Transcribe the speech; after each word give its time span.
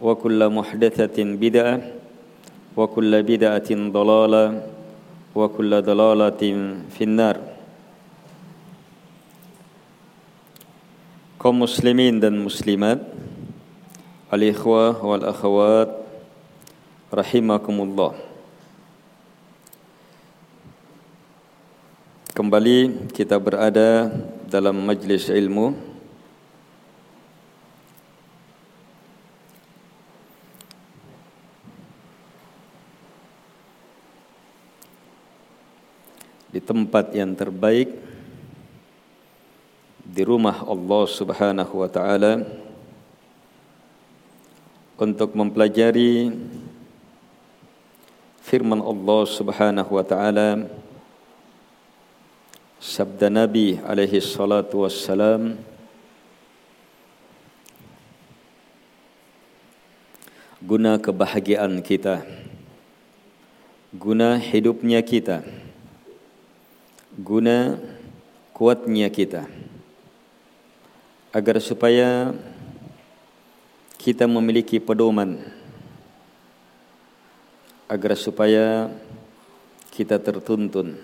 وكل 0.00 0.40
محدثة 0.48 1.18
بدعة 1.18 1.76
وكل 2.76 3.12
بدعة 3.22 3.70
ضلالة 3.70 4.44
وكل 5.34 5.72
ضلالة 5.82 6.42
في 6.92 7.02
النار 7.04 7.36
kaum 11.36 11.62
muslimin 11.62 12.18
dan 12.18 12.34
muslimat 12.42 12.98
al-ikhwah 14.34 14.98
wal 14.98 15.22
akhawat 15.30 15.94
rahimakumullah 17.14 18.18
Kembali 22.36 23.08
kita 23.16 23.40
berada 23.40 24.12
dalam 24.44 24.76
majlis 24.84 25.32
ilmu 25.32 25.72
di 36.56 36.64
tempat 36.64 37.12
yang 37.12 37.36
terbaik 37.36 37.92
di 40.00 40.22
rumah 40.24 40.64
Allah 40.64 41.04
Subhanahu 41.04 41.84
wa 41.84 41.84
taala 41.84 42.48
untuk 44.96 45.36
mempelajari 45.36 46.32
firman 48.40 48.80
Allah 48.80 49.20
Subhanahu 49.28 50.00
wa 50.00 50.00
taala 50.00 50.64
sabda 52.80 53.28
Nabi 53.28 53.76
alaihi 53.84 54.16
salatu 54.24 54.88
wassalam 54.88 55.60
guna 60.64 60.96
kebahagiaan 60.96 61.84
kita 61.84 62.24
guna 63.92 64.40
hidupnya 64.40 65.04
kita 65.04 65.65
guna 67.16 67.80
kuatnya 68.52 69.08
kita. 69.08 69.48
Agar 71.32 71.60
supaya 71.64 72.36
kita 73.96 74.28
memiliki 74.28 74.76
pedoman. 74.76 75.40
Agar 77.88 78.16
supaya 78.20 78.92
kita 79.92 80.20
tertuntun. 80.20 81.00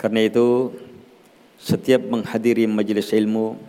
Karena 0.00 0.24
itu 0.24 0.72
setiap 1.60 2.00
menghadiri 2.08 2.64
majelis 2.64 3.12
ilmu 3.12 3.60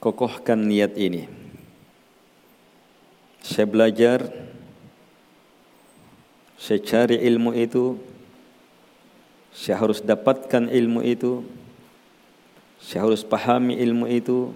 kokohkan 0.00 0.56
niat 0.56 0.96
ini. 0.96 1.28
Saya 3.44 3.68
belajar 3.68 4.24
saya 6.58 6.78
cari 6.80 7.18
ilmu 7.18 7.50
itu, 7.54 7.98
saya 9.54 9.78
harus 9.78 10.02
dapatkan 10.02 10.70
ilmu 10.70 11.00
itu, 11.02 11.46
saya 12.82 13.06
harus 13.06 13.22
pahami 13.22 13.78
ilmu 13.78 14.06
itu, 14.10 14.50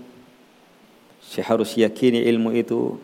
saya 1.22 1.44
harus 1.54 1.74
yakini 1.74 2.22
ilmu 2.26 2.54
itu, 2.54 2.98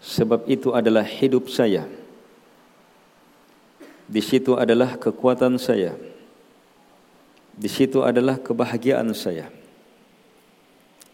sebab 0.00 0.48
itu 0.48 0.72
adalah 0.72 1.04
hidup 1.04 1.52
saya. 1.52 1.84
Di 4.10 4.18
situ 4.18 4.58
adalah 4.58 4.98
kekuatan 4.98 5.54
saya. 5.60 5.94
Di 7.54 7.70
situ 7.70 8.02
adalah 8.02 8.40
kebahagiaan 8.40 9.12
saya. 9.14 9.52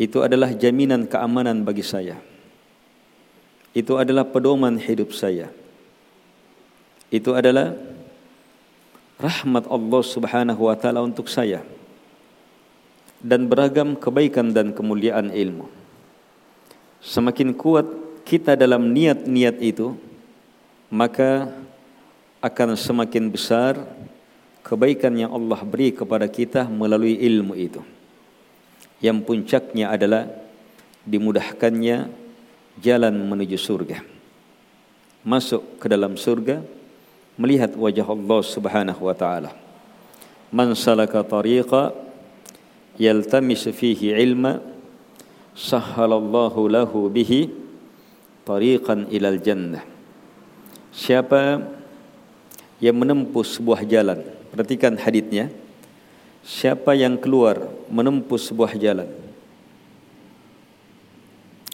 Itu 0.00 0.24
adalah 0.24 0.53
jaminan 0.56 1.04
keamanan 1.04 1.60
bagi 1.60 1.84
saya. 1.84 2.16
Itu 3.76 4.00
adalah 4.00 4.24
pedoman 4.24 4.80
hidup 4.80 5.12
saya. 5.12 5.53
Itu 7.10 7.30
adalah 7.32 7.74
rahmat 9.16 9.64
Allah 9.70 10.02
Subhanahu 10.02 10.68
wa 10.68 10.76
taala 10.76 11.00
untuk 11.00 11.30
saya 11.30 11.64
dan 13.22 13.48
beragam 13.48 13.96
kebaikan 13.96 14.52
dan 14.52 14.76
kemuliaan 14.76 15.32
ilmu. 15.32 15.66
Semakin 17.00 17.54
kuat 17.56 17.86
kita 18.26 18.58
dalam 18.58 18.91
niat-niat 18.92 19.62
itu, 19.62 19.94
maka 20.91 21.48
akan 22.42 22.74
semakin 22.76 23.30
besar 23.30 23.78
kebaikan 24.66 25.14
yang 25.14 25.30
Allah 25.30 25.62
beri 25.62 25.94
kepada 25.94 26.26
kita 26.26 26.66
melalui 26.66 27.16
ilmu 27.22 27.54
itu. 27.54 27.80
Yang 28.98 29.18
puncaknya 29.24 29.94
adalah 29.94 30.26
dimudahkannya 31.06 32.10
jalan 32.82 33.14
menuju 33.14 33.59
surga. 33.59 34.02
Masuk 35.26 35.78
ke 35.82 35.86
dalam 35.86 36.18
surga 36.18 36.75
melihat 37.36 37.72
wajah 37.77 38.09
Allah 38.09 38.41
Subhanahu 38.42 39.00
wa 39.04 39.15
taala. 39.16 39.53
Man 40.53 40.72
salaka 40.72 41.21
tariqa 41.22 41.92
yaltamis 42.97 43.68
fihi 43.71 44.16
ilma 44.16 44.60
sahhalallahu 45.53 46.68
lahu 46.68 47.12
bihi 47.12 47.53
tariqan 48.48 49.09
ilal 49.12 49.41
jannah. 49.41 49.84
Siapa 50.97 51.60
yang 52.80 52.97
menempuh 52.97 53.44
sebuah 53.44 53.84
jalan, 53.84 54.24
perhatikan 54.53 54.97
hadisnya. 54.97 55.53
Siapa 56.47 56.94
yang 56.94 57.18
keluar 57.18 57.68
menempuh 57.91 58.38
sebuah 58.38 58.78
jalan 58.78 59.27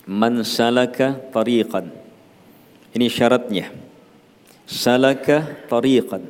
Man 0.03 0.43
salaka 0.43 1.14
tariqan. 1.31 1.94
Ini 2.93 3.06
syaratnya. 3.06 3.70
Salaka 4.67 5.47
tariqan. 5.67 6.26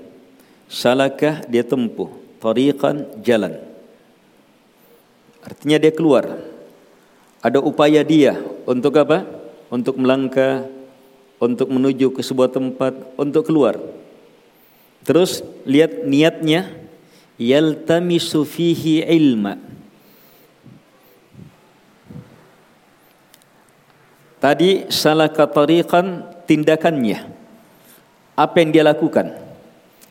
Salaka 0.69 1.45
dia 1.47 1.63
tempuh. 1.63 2.11
Tariqan 2.43 3.23
jalan. 3.23 3.59
Artinya 5.43 5.77
dia 5.79 5.93
keluar. 5.93 6.39
Ada 7.43 7.59
upaya 7.59 8.07
dia 8.07 8.39
untuk 8.65 8.95
apa? 8.99 9.27
Untuk 9.73 9.99
melangkah, 9.99 10.69
untuk 11.43 11.67
menuju 11.67 12.15
ke 12.15 12.23
sebuah 12.23 12.55
tempat, 12.55 12.95
untuk 13.19 13.51
keluar. 13.51 13.75
Terus 15.03 15.43
lihat 15.67 16.07
niatnya 16.07 16.71
yaltamisu 17.35 18.47
fihi 18.47 19.03
ilma. 19.03 19.59
Tadi 24.39 24.91
salah 24.91 25.31
tariqan 25.31 26.27
tindakannya. 26.47 27.42
Apa 28.33 28.65
yang 28.65 28.71
dia 28.73 28.85
lakukan? 28.87 29.37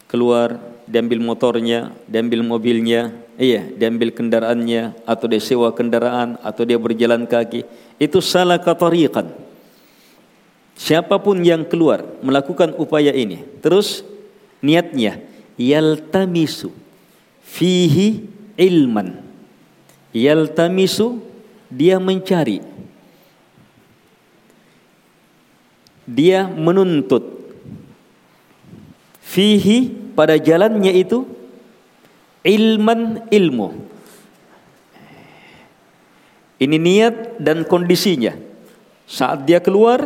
Keluar, 0.06 0.60
diambil 0.86 1.20
motornya, 1.24 1.96
diambil 2.06 2.44
mobilnya, 2.46 3.16
iya, 3.40 3.66
diambil 3.66 4.14
kendaraannya, 4.14 4.94
atau 5.08 5.26
dia 5.26 5.42
sewa 5.42 5.74
kendaraan, 5.74 6.38
atau 6.46 6.62
dia 6.68 6.78
berjalan 6.78 7.26
kaki. 7.26 7.66
Itu 7.98 8.20
salah 8.22 8.62
tariqan. 8.62 9.32
Siapa 10.78 11.22
pun 11.22 11.38
yang 11.46 11.66
keluar 11.66 12.06
melakukan 12.26 12.74
upaya 12.78 13.14
ini, 13.14 13.46
terus 13.62 14.02
niatnya 14.62 15.22
yaltamisu 15.58 16.72
fihi 17.42 18.30
ilman 18.56 19.20
yaltamisu 20.14 21.20
dia 21.68 21.98
mencari 21.98 22.62
dia 26.06 26.46
menuntut 26.48 27.41
fihi 29.32 29.88
pada 30.12 30.36
jalannya 30.36 30.92
itu 30.92 31.24
ilman 32.44 33.32
ilmu 33.32 33.68
ini 36.60 36.76
niat 36.76 37.40
dan 37.40 37.64
kondisinya 37.64 38.36
saat 39.08 39.48
dia 39.48 39.64
keluar 39.64 40.04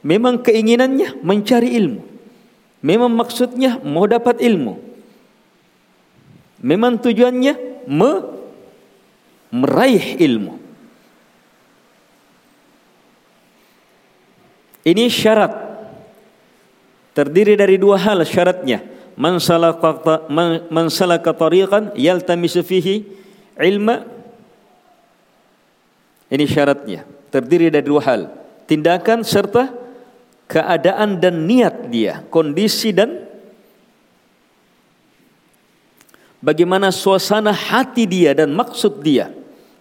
memang 0.00 0.40
keinginannya 0.40 1.20
mencari 1.20 1.76
ilmu 1.76 2.16
Memang 2.86 3.10
maksudnya 3.10 3.82
mau 3.82 4.06
dapat 4.06 4.38
ilmu. 4.38 4.78
Memang 6.62 7.02
tujuannya 7.02 7.82
me 7.90 8.12
meraih 9.50 10.22
ilmu. 10.22 10.54
Ini 14.86 15.10
syarat. 15.10 15.65
Terdiri 17.16 17.56
dari 17.56 17.80
dua 17.80 17.96
hal 17.96 18.20
syaratnya. 18.28 18.84
Man 19.16 19.40
salaka 19.40 20.28
man 20.28 20.86
salaka 20.92 21.32
tariqan 21.32 21.96
yaltamisu 21.96 22.60
fihi 22.60 23.08
ilma. 23.56 24.04
Ini 26.28 26.44
syaratnya. 26.44 27.08
Terdiri 27.32 27.72
dari 27.72 27.88
dua 27.88 28.04
hal. 28.04 28.20
Tindakan 28.68 29.24
serta 29.24 29.72
keadaan 30.44 31.16
dan 31.16 31.48
niat 31.48 31.88
dia, 31.88 32.20
kondisi 32.28 32.92
dan 32.92 33.24
bagaimana 36.44 36.92
suasana 36.92 37.50
hati 37.50 38.04
dia 38.04 38.36
dan 38.36 38.52
maksud 38.52 39.00
dia 39.00 39.32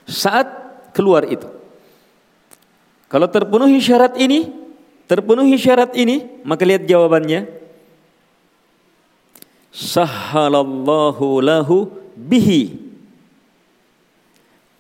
saat 0.07 0.47
keluar 0.95 1.27
itu. 1.27 1.49
Kalau 3.11 3.29
terpenuhi 3.29 3.77
syarat 3.81 4.17
ini, 4.17 4.64
terpenuhi 5.05 5.57
syarat 5.57 5.93
ini, 5.97 6.41
maka 6.45 6.65
lihat 6.65 6.85
jawabannya. 6.85 7.47
Sahhalallahu 9.75 11.43
lahu 11.43 11.91
bihi 12.15 12.79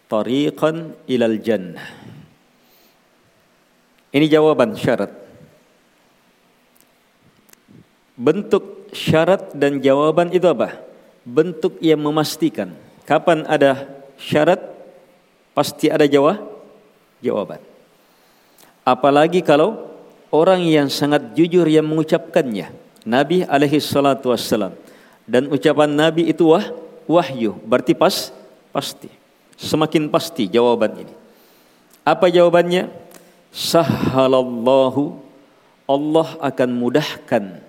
tariqan 0.07 0.95
ilal 1.09 1.37
jannah. 1.43 1.83
Ini 4.15 4.25
jawaban 4.31 4.79
syarat. 4.79 5.11
Bentuk 8.15 8.87
syarat 8.95 9.51
dan 9.51 9.83
jawaban 9.83 10.31
itu 10.31 10.47
apa? 10.47 10.79
Bentuk 11.27 11.75
yang 11.83 11.99
memastikan. 11.99 12.71
Kapan 13.03 13.43
ada 13.43 13.91
syarat, 14.15 14.63
pasti 15.51 15.91
ada 15.91 16.07
jawab, 16.07 16.39
jawaban. 17.19 17.59
Apalagi 18.87 19.43
kalau 19.43 19.94
orang 20.35 20.67
yang 20.67 20.91
sangat 20.91 21.31
jujur 21.31 21.63
yang 21.63 21.87
mengucapkannya. 21.87 22.67
Nabi 23.07 23.47
alaihi 23.47 23.79
salatu 23.79 24.35
wassalam. 24.35 24.75
Dan 25.23 25.47
ucapan 25.47 25.89
Nabi 25.89 26.27
itu 26.27 26.51
wah, 26.51 26.67
wahyu. 27.07 27.55
Berarti 27.63 27.95
pas, 27.95 28.35
pasti. 28.75 29.07
Semakin 29.55 30.11
pasti 30.11 30.51
jawaban 30.51 31.07
ini. 31.07 31.13
Apa 32.03 32.27
jawabannya? 32.27 32.91
Sahhalallahu 33.55 35.15
Allah 35.87 36.27
akan 36.43 36.69
mudahkan 36.75 37.61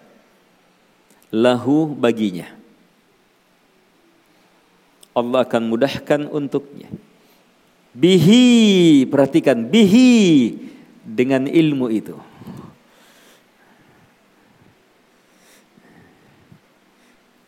lahu 1.31 1.93
baginya. 1.95 2.49
Allah 5.17 5.49
akan 5.49 5.63
mudahkan 5.73 6.29
untuknya. 6.29 6.93
Bihi, 7.97 9.09
perhatikan, 9.09 9.65
bihi 9.65 10.53
dengan 11.01 11.49
ilmu 11.49 11.89
itu. 11.89 12.13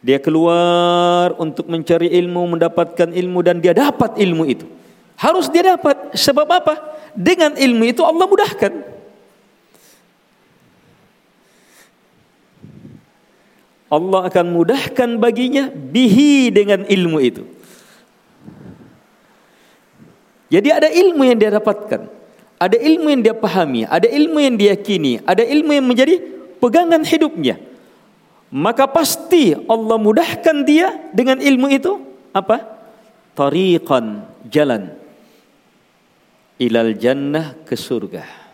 Dia 0.09 0.17
keluar 0.17 1.37
untuk 1.37 1.69
mencari 1.69 2.09
ilmu, 2.09 2.57
mendapatkan 2.57 3.13
ilmu 3.13 3.45
dan 3.45 3.61
dia 3.61 3.77
dapat 3.77 4.17
ilmu 4.17 4.49
itu. 4.49 4.65
Harus 5.21 5.53
dia 5.53 5.77
dapat. 5.77 6.17
Sebab 6.17 6.49
apa? 6.49 6.97
Dengan 7.13 7.53
ilmu 7.53 7.85
itu 7.85 8.01
Allah 8.01 8.25
mudahkan. 8.25 8.73
Allah 13.93 14.21
akan 14.33 14.47
mudahkan 14.49 15.21
baginya 15.21 15.69
bihi 15.69 16.57
dengan 16.57 16.89
ilmu 16.89 17.21
itu. 17.21 17.45
Jadi 20.49 20.73
ada 20.73 20.89
ilmu 20.89 21.21
yang 21.29 21.37
dia 21.37 21.53
dapatkan, 21.53 22.09
ada 22.57 22.77
ilmu 22.81 23.13
yang 23.13 23.21
dia 23.21 23.37
pahami, 23.37 23.85
ada 23.85 24.09
ilmu 24.09 24.41
yang 24.41 24.57
dia 24.57 24.73
yakini, 24.73 25.21
ada 25.29 25.45
ilmu 25.45 25.77
yang 25.77 25.85
menjadi 25.85 26.17
pegangan 26.57 27.05
hidupnya. 27.05 27.68
Maka 28.49 28.89
pasti 28.89 29.53
Allah 29.53 29.99
mudahkan 30.01 30.65
dia 30.65 31.13
dengan 31.13 31.37
ilmu 31.37 31.69
itu 31.69 32.01
apa? 32.33 32.65
Tariqan 33.37 34.25
jalan 34.49 34.97
ilal 36.59 36.97
jannah 36.97 37.55
ke 37.69 37.77
surga. 37.77 38.49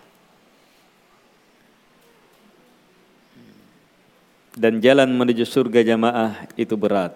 dan 4.55 4.79
jalan 4.79 5.11
menuju 5.11 5.43
surga 5.43 5.83
jamaah 5.83 6.47
itu 6.55 6.79
berat. 6.79 7.15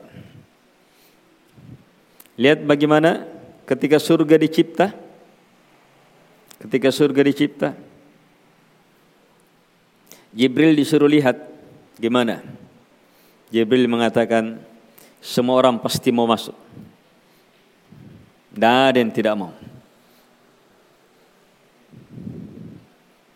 Lihat 2.39 2.67
bagaimana 2.67 3.27
ketika 3.67 3.99
surga 3.99 4.39
dicipta, 4.39 4.95
ketika 6.67 6.91
surga 6.91 7.23
dicipta, 7.23 7.69
Jibril 10.35 10.77
disuruh 10.77 11.09
lihat 11.09 11.35
gimana. 11.99 12.43
Jibril 13.49 13.89
mengatakan 13.89 14.61
semua 15.25 15.57
orang 15.59 15.81
pasti 15.81 16.13
mau 16.13 16.29
masuk. 16.29 16.55
Tidak 18.53 18.77
ada 18.91 18.99
yang 18.99 19.13
tidak 19.13 19.35
mau. 19.39 19.53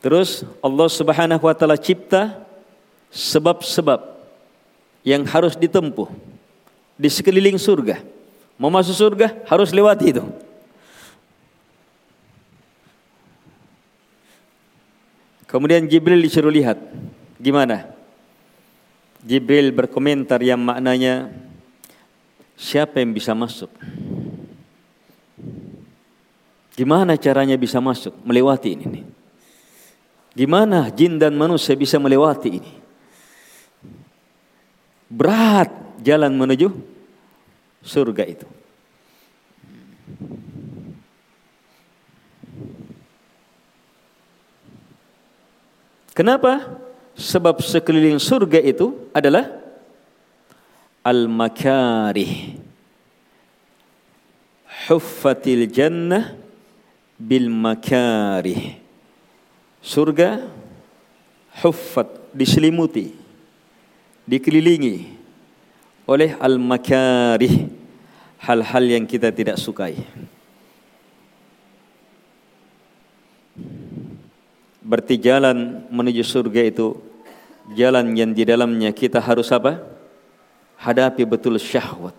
Terus 0.02 0.42
Allah 0.58 0.88
Subhanahu 0.90 1.44
wa 1.46 1.54
taala 1.54 1.78
cipta 1.78 2.42
sebab-sebab 3.14 4.02
yang 5.06 5.22
harus 5.22 5.54
ditempuh 5.54 6.10
di 6.98 7.06
sekeliling 7.06 7.54
surga. 7.54 8.02
Mau 8.58 8.70
masuk 8.70 8.94
surga 8.98 9.46
harus 9.46 9.70
lewati 9.70 10.10
itu. 10.10 10.24
Kemudian 15.46 15.84
Jibril 15.84 16.24
disuruh 16.24 16.50
lihat. 16.50 16.80
Gimana? 17.36 18.01
Jibril 19.22 19.70
berkomentar 19.70 20.42
yang 20.42 20.58
maknanya 20.58 21.30
siapa 22.58 22.98
yang 22.98 23.14
bisa 23.14 23.32
masuk? 23.38 23.70
Gimana 26.74 27.14
caranya 27.14 27.54
bisa 27.54 27.78
masuk, 27.78 28.16
melewati 28.26 28.74
ini? 28.74 29.06
Gimana 30.32 30.88
jin 30.90 31.20
dan 31.20 31.36
manusia 31.36 31.76
bisa 31.78 32.00
melewati 32.02 32.50
ini? 32.58 32.72
Berat 35.12 35.70
jalan 36.00 36.32
menuju 36.34 36.72
surga 37.84 38.24
itu. 38.24 38.48
Kenapa? 46.12 46.82
Sebab 47.12 47.60
sekeliling 47.60 48.16
surga 48.16 48.58
itu 48.60 48.96
adalah 49.12 49.48
al-makarih. 51.04 52.56
Huffatil 54.88 55.68
jannah 55.70 56.34
bil 57.20 57.46
makarih. 57.52 58.80
Surga 59.82 60.46
huffat 61.62 62.32
diselimuti 62.32 63.12
dikelilingi 64.24 65.12
oleh 66.08 66.34
al-makarih 66.38 67.68
hal-hal 68.42 68.84
yang 68.86 69.04
kita 69.06 69.30
tidak 69.30 69.58
sukai. 69.58 69.98
Berarti 74.82 75.14
jalan 75.14 75.86
menuju 75.94 76.26
surga 76.26 76.66
itu 76.66 76.98
jalan 77.78 78.10
yang 78.18 78.34
di 78.34 78.42
dalamnya 78.42 78.90
kita 78.90 79.22
harus 79.22 79.46
apa? 79.54 79.78
Hadapi 80.82 81.22
betul 81.22 81.54
syahwat. 81.62 82.18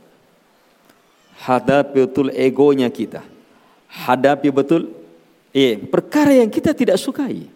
Hadapi 1.43 2.08
betul 2.08 2.32
egonya 2.32 2.88
kita. 2.88 3.20
Hadapi 3.91 4.48
betul 4.48 4.96
eh 5.51 5.75
perkara 5.75 6.32
yang 6.32 6.48
kita 6.48 6.72
tidak 6.72 6.96
sukai. 6.96 7.51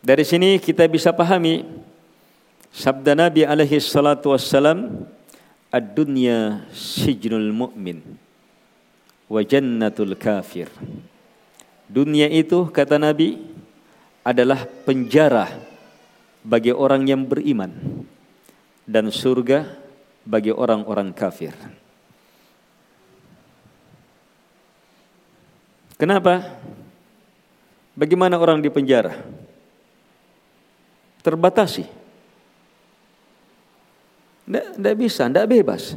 Dari 0.00 0.24
sini 0.24 0.56
kita 0.56 0.88
bisa 0.88 1.12
pahami 1.12 1.77
sabda 2.72 3.12
Nabi 3.16 3.44
alaihi 3.44 3.80
salatu 3.80 4.32
wassalam 4.32 5.08
ad-dunya 5.68 6.64
sijnul 6.72 7.52
mu'min 7.52 8.00
wa 9.28 9.40
jannatul 9.44 10.16
kafir. 10.16 10.72
Dunia 11.88 12.28
itu 12.28 12.68
kata 12.68 13.00
Nabi 13.00 13.40
adalah 14.24 14.68
penjara 14.84 15.48
bagi 16.44 16.72
orang 16.72 17.08
yang 17.08 17.24
beriman 17.24 17.72
dan 18.84 19.08
surga 19.08 19.68
bagi 20.24 20.52
orang-orang 20.52 21.12
kafir. 21.16 21.56
Kenapa? 25.96 26.60
Bagaimana 27.98 28.38
orang 28.38 28.62
di 28.62 28.70
penjara? 28.70 29.18
terbatasi. 31.28 31.97
Tidak 34.48 34.96
bisa, 34.96 35.28
tidak 35.28 35.44
bebas. 35.44 35.92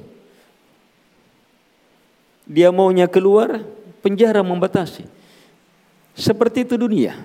Dia 2.43 2.67
maunya 2.67 3.07
keluar, 3.07 3.63
penjara 4.03 4.43
membatasi. 4.43 5.07
Seperti 6.11 6.67
itu 6.67 6.75
dunia. 6.75 7.15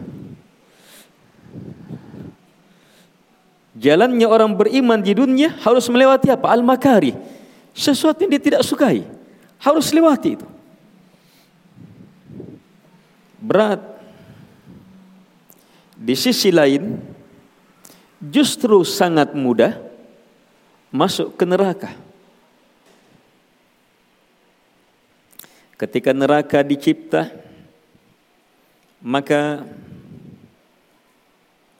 Jalannya 3.75 4.25
orang 4.25 4.55
beriman 4.55 5.03
di 5.03 5.13
dunia 5.13 5.53
harus 5.67 5.91
melewati 5.91 6.31
apa? 6.31 6.49
Al-makari. 6.55 7.13
Sesuatu 7.75 8.23
yang 8.23 8.39
dia 8.39 8.41
tidak 8.41 8.63
sukai. 8.63 9.03
Harus 9.59 9.91
lewati 9.91 10.39
itu. 10.39 10.49
Berat. 13.43 13.83
Di 15.99 16.15
sisi 16.15 16.55
lain, 16.55 17.03
justru 18.23 18.81
sangat 18.87 19.35
mudah 19.37 19.86
masuk 20.91 21.35
ke 21.35 21.45
neraka. 21.45 21.91
Ketika 25.77 26.17
neraka 26.17 26.65
dicipta, 26.65 27.29
maka 29.05 29.61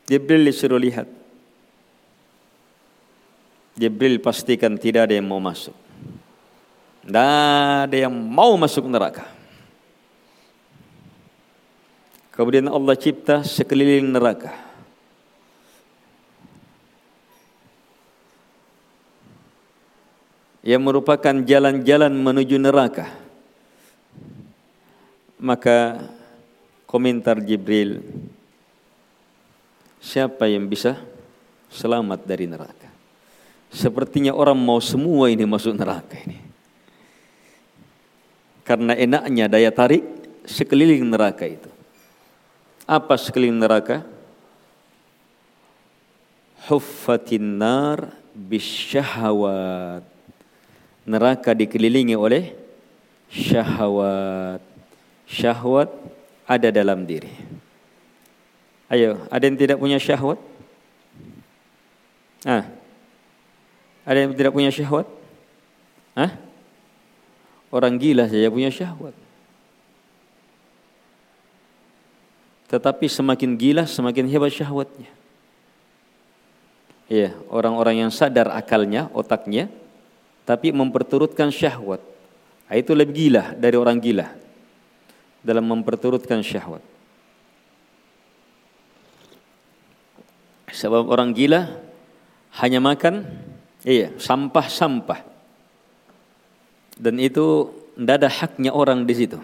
Jibril 0.07 0.47
disuruh 0.47 0.79
lihat. 0.79 1.09
Jibril 3.77 4.23
pastikan 4.23 4.79
tidak 4.79 5.11
ada 5.11 5.19
yang 5.19 5.27
mau 5.27 5.43
masuk. 5.43 5.75
Tidak 7.03 7.31
ada 7.91 7.97
yang 7.97 8.15
mau 8.15 8.55
masuk 8.55 8.87
neraka. 8.87 9.27
Kemudian 12.37 12.69
Allah 12.69 12.95
cipta 12.95 13.43
sekeliling 13.43 14.13
neraka. 14.13 14.53
Yang 20.67 20.83
merupakan 20.83 21.31
jalan-jalan 21.47 22.11
menuju 22.11 22.59
neraka. 22.59 23.07
Maka 25.39 26.03
komentar 26.91 27.39
Jibril, 27.39 28.03
siapa 30.03 30.51
yang 30.51 30.67
bisa 30.67 30.99
selamat 31.71 32.27
dari 32.27 32.51
neraka? 32.51 32.91
Sepertinya 33.71 34.35
orang 34.35 34.59
mau 34.59 34.83
semua 34.83 35.31
ini 35.31 35.47
masuk 35.47 35.79
neraka 35.79 36.19
ini. 36.27 36.43
Karena 38.67 38.99
enaknya 38.99 39.47
daya 39.47 39.71
tarik 39.71 40.03
sekeliling 40.43 41.07
neraka 41.07 41.47
itu. 41.47 41.71
Apa 42.91 43.15
sekeliling 43.15 43.55
neraka? 43.55 44.03
Huffatin 46.67 47.63
nar 47.63 48.11
bisyahawat 48.35 50.16
neraka 51.07 51.55
dikelilingi 51.55 52.19
oleh 52.19 52.53
syahwat. 53.31 54.61
Syahwat 55.25 55.89
ada 56.45 56.69
dalam 56.75 57.07
diri. 57.07 57.31
Ayo, 58.91 59.27
ada 59.31 59.43
yang 59.47 59.59
tidak 59.59 59.79
punya 59.79 59.99
syahwat? 59.99 60.39
Ah. 62.47 62.67
Ada 64.07 64.19
yang 64.23 64.33
tidak 64.39 64.55
punya 64.55 64.71
syahwat? 64.71 65.07
Hah? 66.15 66.31
Orang 67.75 67.99
gila 67.99 68.31
saja 68.31 68.47
punya 68.47 68.71
syahwat. 68.71 69.15
Tetapi 72.71 73.07
semakin 73.11 73.59
gila 73.59 73.83
semakin 73.87 74.27
hebat 74.31 74.55
syahwatnya. 74.55 75.11
Iya, 77.07 77.35
orang-orang 77.51 78.07
yang 78.07 78.11
sadar 78.11 78.51
akalnya, 78.51 79.07
otaknya, 79.15 79.71
tapi 80.47 80.71
memperturutkan 80.71 81.51
syahwat. 81.51 81.99
Ah, 82.71 82.79
itu 82.79 82.95
lebih 82.95 83.29
gila 83.29 83.59
dari 83.59 83.75
orang 83.75 83.99
gila 83.99 84.31
dalam 85.43 85.67
memperturutkan 85.67 86.41
syahwat. 86.41 86.83
Sebab 90.71 91.11
orang 91.11 91.35
gila 91.35 91.67
hanya 92.63 92.79
makan 92.79 93.27
iya, 93.83 94.15
sampah-sampah. 94.19 95.27
Dan 96.97 97.21
itu 97.21 97.71
tidak 97.99 98.15
ada 98.23 98.29
haknya 98.31 98.71
orang 98.73 99.05
di 99.05 99.15
situ. 99.15 99.39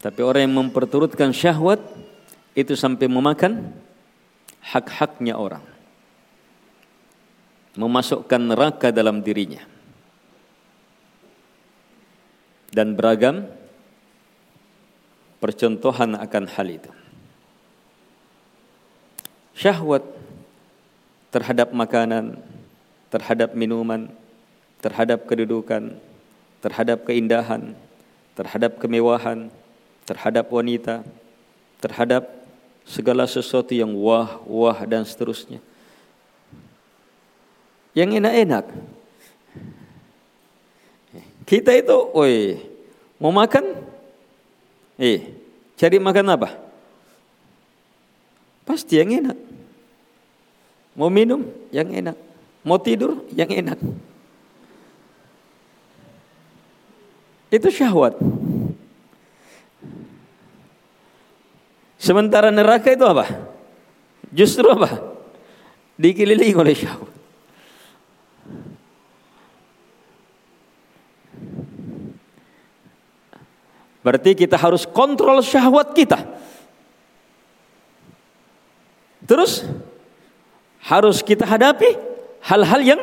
Tapi 0.00 0.20
orang 0.24 0.48
yang 0.48 0.56
memperturutkan 0.64 1.30
syahwat 1.30 1.80
itu 2.56 2.72
sampai 2.72 3.06
memakan 3.06 3.70
hak-haknya 4.64 5.38
orang 5.38 5.77
memasukkan 7.78 8.42
neraka 8.42 8.90
dalam 8.90 9.22
dirinya. 9.22 9.62
Dan 12.74 12.98
beragam 12.98 13.46
percontohan 15.38 16.18
akan 16.18 16.44
hal 16.50 16.66
itu. 16.68 16.90
Syahwat 19.54 20.02
terhadap 21.30 21.70
makanan, 21.70 22.42
terhadap 23.14 23.54
minuman, 23.54 24.10
terhadap 24.82 25.24
kedudukan, 25.30 25.94
terhadap 26.58 27.06
keindahan, 27.06 27.78
terhadap 28.34 28.82
kemewahan, 28.82 29.54
terhadap 30.02 30.50
wanita, 30.50 31.06
terhadap 31.78 32.26
segala 32.82 33.26
sesuatu 33.26 33.70
yang 33.70 33.94
wah, 33.94 34.38
wah 34.46 34.78
dan 34.86 35.02
seterusnya 35.06 35.62
yang 37.98 38.14
enak-enak. 38.14 38.64
Kita 41.42 41.74
itu, 41.74 41.96
oi, 42.14 42.62
mau 43.18 43.34
makan? 43.34 43.74
Eh, 45.00 45.34
cari 45.74 45.98
makan 45.98 46.26
apa? 46.30 46.54
Pasti 48.62 49.02
yang 49.02 49.10
enak. 49.10 49.38
Mau 50.94 51.10
minum? 51.10 51.42
Yang 51.74 51.88
enak. 52.04 52.16
Mau 52.62 52.78
tidur? 52.78 53.26
Yang 53.34 53.50
enak. 53.66 53.78
Itu 57.48 57.72
syahwat. 57.72 58.14
Sementara 61.98 62.52
neraka 62.54 62.92
itu 62.92 63.02
apa? 63.08 63.26
Justru 64.30 64.68
apa? 64.68 65.00
Dikelilingi 65.96 66.54
oleh 66.54 66.76
syahwat. 66.76 67.17
Berarti 74.08 74.32
kita 74.32 74.56
harus 74.56 74.88
kontrol 74.88 75.44
syahwat 75.44 75.92
kita. 75.92 76.16
Terus 79.28 79.68
harus 80.80 81.20
kita 81.20 81.44
hadapi 81.44 81.92
hal-hal 82.40 82.80
yang 82.80 83.00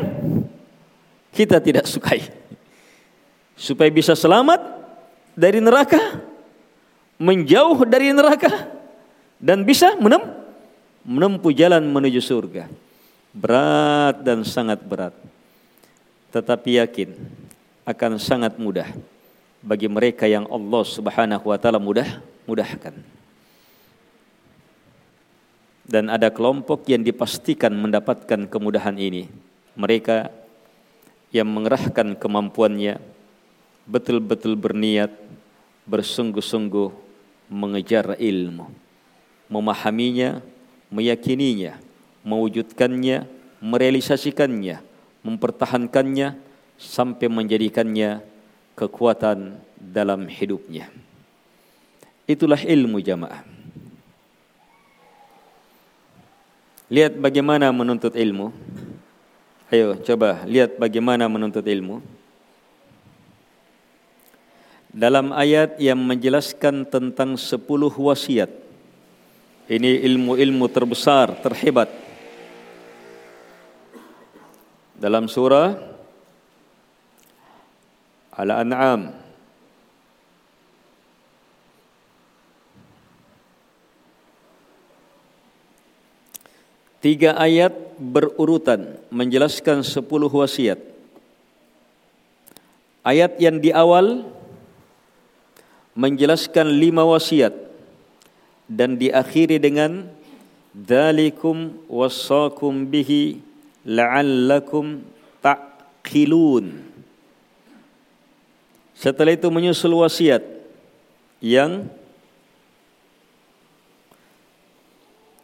kita 1.30 1.62
tidak 1.62 1.86
sukai. 1.86 2.26
Supaya 3.54 3.94
bisa 3.94 4.18
selamat 4.18 4.66
dari 5.38 5.62
neraka, 5.62 6.26
menjauh 7.22 7.86
dari 7.86 8.10
neraka 8.10 8.66
dan 9.38 9.62
bisa 9.62 9.94
menempuh 11.06 11.54
jalan 11.54 11.86
menuju 11.86 12.18
surga. 12.18 12.66
Berat 13.30 14.26
dan 14.26 14.42
sangat 14.42 14.82
berat. 14.82 15.14
Tetapi 16.34 16.82
yakin 16.82 17.14
akan 17.86 18.18
sangat 18.18 18.58
mudah 18.58 18.90
bagi 19.66 19.90
mereka 19.90 20.30
yang 20.30 20.46
Allah 20.46 20.84
Subhanahu 20.86 21.50
wa 21.50 21.58
taala 21.58 21.82
mudah 21.82 22.22
mudahkan. 22.46 22.94
Dan 25.86 26.10
ada 26.14 26.30
kelompok 26.30 26.86
yang 26.86 27.02
dipastikan 27.02 27.74
mendapatkan 27.74 28.46
kemudahan 28.46 28.98
ini. 28.98 29.30
Mereka 29.74 30.30
yang 31.34 31.50
mengerahkan 31.50 32.14
kemampuannya 32.18 33.02
betul-betul 33.86 34.58
berniat 34.58 35.14
bersungguh-sungguh 35.86 36.90
mengejar 37.50 38.18
ilmu, 38.18 38.70
memahaminya, 39.46 40.42
meyakininya, 40.90 41.78
mewujudkannya, 42.26 43.30
merealisasikannya, 43.62 44.82
mempertahankannya 45.22 46.38
sampai 46.82 47.28
menjadikannya 47.30 48.35
kekuatan 48.76 49.56
dalam 49.80 50.28
hidupnya. 50.28 50.92
Itulah 52.28 52.60
ilmu 52.60 53.00
jamaah. 53.00 53.42
Lihat 56.92 57.18
bagaimana 57.18 57.72
menuntut 57.74 58.14
ilmu. 58.14 58.54
Ayo 59.74 59.98
coba 60.06 60.46
lihat 60.46 60.78
bagaimana 60.78 61.26
menuntut 61.26 61.66
ilmu. 61.66 62.04
Dalam 64.96 65.34
ayat 65.36 65.76
yang 65.82 66.00
menjelaskan 66.00 66.86
tentang 66.88 67.36
sepuluh 67.36 67.92
wasiat. 67.92 68.48
Ini 69.66 70.06
ilmu-ilmu 70.06 70.70
terbesar, 70.70 71.34
terhebat. 71.42 71.90
Dalam 74.94 75.26
surah 75.26 75.95
Al-An'am 78.36 79.26
Tiga 87.06 87.38
ayat 87.38 87.70
berurutan 88.02 88.98
menjelaskan 89.14 89.86
sepuluh 89.86 90.26
wasiat. 90.26 90.82
Ayat 93.06 93.38
yang 93.38 93.62
di 93.62 93.70
awal 93.70 94.26
menjelaskan 95.94 96.66
lima 96.66 97.06
wasiat 97.06 97.54
dan 98.66 98.98
diakhiri 98.98 99.62
dengan 99.62 100.10
Dalikum 100.74 101.78
wasakum 101.86 102.90
bihi 102.90 103.38
la'allakum 103.86 105.06
ta'qilun. 105.46 106.95
Setelah 109.06 109.38
itu 109.38 109.46
menyusul 109.54 110.02
wasiat 110.02 110.42
yang 111.38 111.86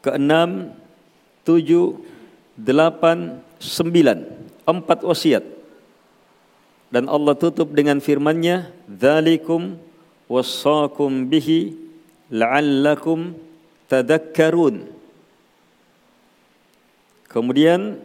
keenam, 0.02 0.74
tujuh, 1.46 2.02
delapan, 2.58 3.38
sembilan, 3.62 4.26
empat 4.66 5.06
wasiat. 5.06 5.46
Dan 6.90 7.06
Allah 7.06 7.38
tutup 7.38 7.70
dengan 7.70 8.02
firman-Nya, 8.02 8.74
"Dzalikum 8.90 9.78
wassakum 10.26 11.30
bihi 11.30 11.78
la'allakum 12.34 13.38
tadakkarun." 13.86 14.90
Kemudian 17.30 18.02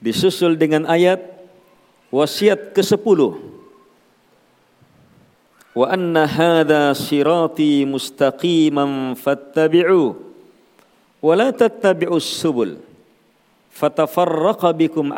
disusul 0.00 0.56
dengan 0.56 0.88
ayat 0.88 1.20
wasiat 2.08 2.72
ke-10 2.72 3.52
wa 5.76 5.92
anna 5.92 6.24
hadha 6.24 6.96
sirati 6.96 7.84
mustaqiman 7.84 9.12
fattabi'u 9.12 10.16
wa 11.20 11.32
la 11.36 11.52
tattabi'us 11.52 12.24
subul 12.24 12.80
fatafarraqa 13.68 14.72
bikum 14.72 15.12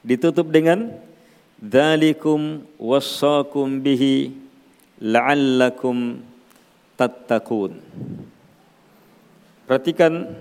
ditutup 0.00 0.48
dengan 0.48 0.88
dzalikum 1.60 2.64
wassakum 2.80 3.84
perhatikan 9.68 10.32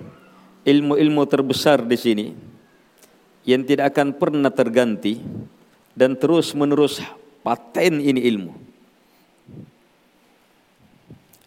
ilmu-ilmu 0.64 1.22
terbesar 1.28 1.84
di 1.84 2.00
sini 2.00 2.28
yang 3.44 3.68
tidak 3.68 3.92
akan 3.92 4.16
pernah 4.16 4.52
terganti 4.56 5.20
dan 5.92 6.16
terus 6.16 6.56
menerus 6.56 7.04
Paten 7.44 8.00
ini 8.00 8.24
ilmu. 8.24 8.56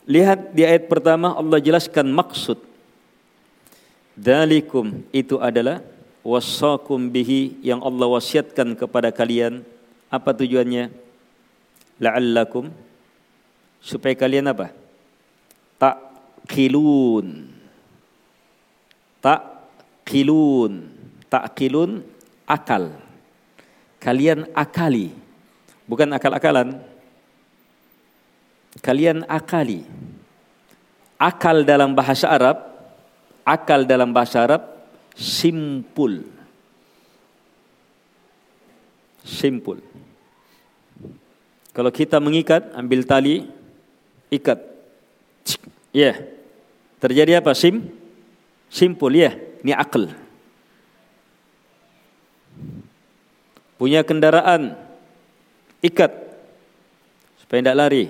Lihat 0.06 0.54
di 0.54 0.62
ayat 0.62 0.86
pertama 0.86 1.34
Allah 1.34 1.58
jelaskan 1.58 2.06
maksud. 2.12 2.60
Dalikum 4.14 5.02
itu 5.10 5.40
adalah 5.40 5.82
wasakum 6.22 7.10
bihi 7.10 7.58
yang 7.64 7.82
Allah 7.82 8.06
wasiatkan 8.06 8.76
kepada 8.78 9.10
kalian. 9.10 9.66
Apa 10.06 10.36
tujuannya? 10.36 10.94
La'allakum 11.98 12.70
supaya 13.82 14.12
kalian 14.14 14.52
apa? 14.52 14.70
Tak 15.80 15.96
kilun. 16.46 17.50
Tak 19.18 19.42
kilun. 20.06 20.92
Tak 21.26 21.56
kilun 21.58 22.04
akal. 22.46 22.94
Kalian 23.98 24.46
akali 24.54 25.25
bukan 25.86 26.10
akal-akalan. 26.12 26.78
Kalian 28.84 29.24
akali. 29.24 29.86
Akal 31.16 31.64
dalam 31.64 31.96
bahasa 31.96 32.28
Arab, 32.28 32.60
akal 33.40 33.88
dalam 33.88 34.12
bahasa 34.12 34.44
Arab 34.44 34.62
simpul. 35.16 36.28
Simpul. 39.24 39.80
Kalau 41.72 41.88
kita 41.92 42.20
mengikat, 42.20 42.68
ambil 42.76 43.02
tali, 43.08 43.48
ikat. 44.28 44.60
Ya. 45.90 46.12
Yeah. 46.12 46.16
Terjadi 47.00 47.40
apa? 47.40 47.52
Sim? 47.56 47.88
Simpul 48.68 49.16
ya. 49.16 49.32
Yeah. 49.32 49.34
Ini 49.66 49.72
akal. 49.74 50.12
Punya 53.76 54.00
kendaraan, 54.06 54.78
ikat 55.84 56.12
supaya 57.46 57.62
tidak 57.62 57.78
lari. 57.78 58.04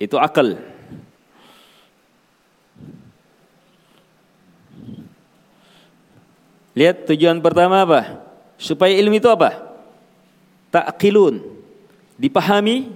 Itu 0.00 0.18
akal. 0.18 0.58
Lihat 6.74 7.06
tujuan 7.06 7.38
pertama 7.44 7.84
apa? 7.86 8.24
Supaya 8.56 8.96
ilmu 8.96 9.20
itu 9.20 9.28
apa? 9.28 9.60
Takkilun 10.74 11.42
dipahami 12.16 12.90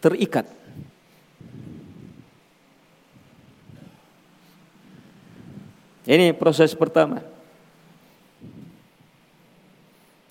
terikat. 0.00 0.46
Ini 6.08 6.32
proses 6.32 6.72
pertama. 6.72 7.20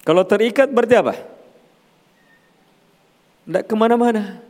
Kalau 0.02 0.24
terikat 0.26 0.72
berarti 0.72 0.96
apa 0.98 1.37
tidak 3.48 3.64
ke 3.64 3.76
mana-mana. 3.80 4.44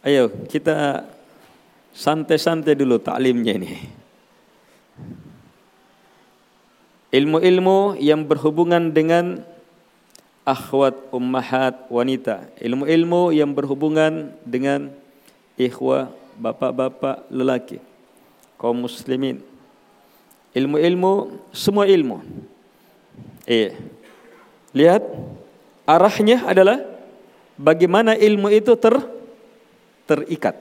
Ayo 0.00 0.32
kita 0.48 1.04
santai-santai 1.92 2.72
dulu 2.72 2.96
taklimnya 2.96 3.60
ini. 3.60 3.76
Ilmu-ilmu 7.12 8.00
yang 8.00 8.24
berhubungan 8.24 8.88
dengan 8.88 9.44
akhwat 10.48 10.96
ummahat 11.12 11.88
wanita. 11.92 12.48
Ilmu-ilmu 12.56 13.36
yang 13.36 13.52
berhubungan 13.52 14.32
dengan 14.48 14.92
ikhwah 15.60 16.08
bapak-bapak 16.40 17.28
lelaki. 17.28 17.78
Kaum 18.56 18.80
muslimin 18.80 19.53
ilmu-ilmu 20.54 21.42
semua 21.50 21.84
ilmu 21.84 22.22
Iya. 23.44 23.76
Lihat 24.72 25.04
arahnya 25.84 26.48
adalah 26.48 26.80
bagaimana 27.60 28.16
ilmu 28.16 28.48
itu 28.50 28.72
ter 28.74 28.96
terikat. 30.08 30.56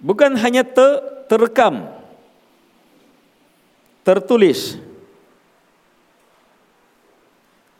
Bukan 0.00 0.36
hanya 0.40 0.64
te, 0.64 0.86
terekam, 1.28 1.88
tertulis. 4.04 4.76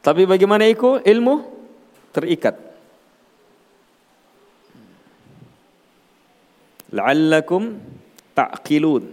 Tapi 0.01 0.22
bagaimana 0.22 0.64
itu 0.70 1.03
ilmu 1.03 1.44
terikat. 2.14 2.65
La'allakum 6.94 7.83
ta'qilun. 8.35 9.05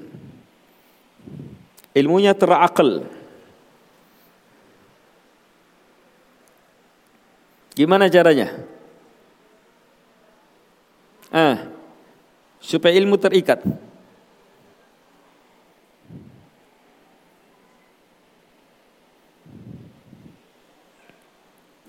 Ilmunya 1.94 2.34
terakal. 2.38 3.06
Gimana 7.74 8.06
caranya? 8.06 8.54
Ah, 11.34 11.66
supaya 12.62 12.94
ilmu 12.94 13.18
terikat. 13.18 13.66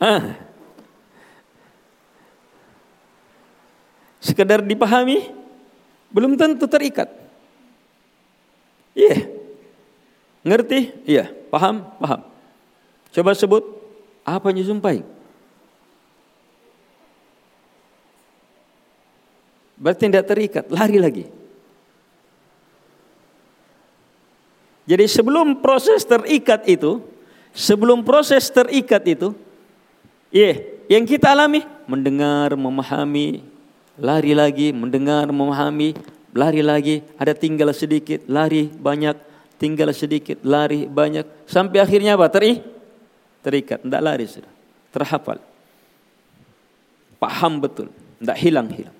Ah. 0.01 0.37
Sekedar 4.25 4.65
dipahami 4.65 5.44
belum 6.15 6.39
tentu 6.39 6.71
terikat. 6.71 7.11
Iya. 8.95 9.11
Yeah. 9.11 9.21
Ngerti? 10.47 10.81
Iya. 11.03 11.17
Yeah. 11.27 11.29
Paham? 11.51 11.83
Paham. 11.99 12.21
Coba 13.11 13.35
sebut 13.35 13.63
apa 14.23 14.55
yang 14.55 14.63
disumpahi? 14.63 15.03
Berarti 19.75 20.07
tidak 20.07 20.27
terikat, 20.31 20.65
lari 20.71 20.97
lagi. 21.03 21.27
Jadi 24.85 25.05
sebelum 25.09 25.59
proses 25.61 26.07
terikat 26.07 26.63
itu, 26.71 27.03
sebelum 27.53 28.05
proses 28.05 28.49
terikat 28.53 29.03
itu, 29.09 29.33
iya, 30.31 30.61
yang 30.89 31.09
kita 31.09 31.33
alami 31.33 31.65
mendengar, 31.89 32.53
memahami, 32.55 33.45
lari 33.99 34.33
lagi, 34.35 34.75
mendengar, 34.75 35.31
memahami, 35.31 35.95
lari 36.35 36.63
lagi, 36.63 37.03
ada 37.15 37.33
tinggal 37.35 37.71
sedikit, 37.71 38.27
lari 38.27 38.67
banyak, 38.67 39.15
tinggal 39.57 39.91
sedikit, 39.95 40.43
lari 40.43 40.91
banyak, 40.91 41.25
sampai 41.47 41.79
akhirnya 41.79 42.19
apa? 42.19 42.27
Teri, 42.31 42.59
terikat, 43.41 43.83
tidak 43.87 44.03
lari 44.03 44.27
sudah, 44.27 44.53
terhafal, 44.91 45.39
paham 47.23 47.63
betul, 47.63 47.89
tidak 48.19 48.39
hilang-hilang. 48.43 48.97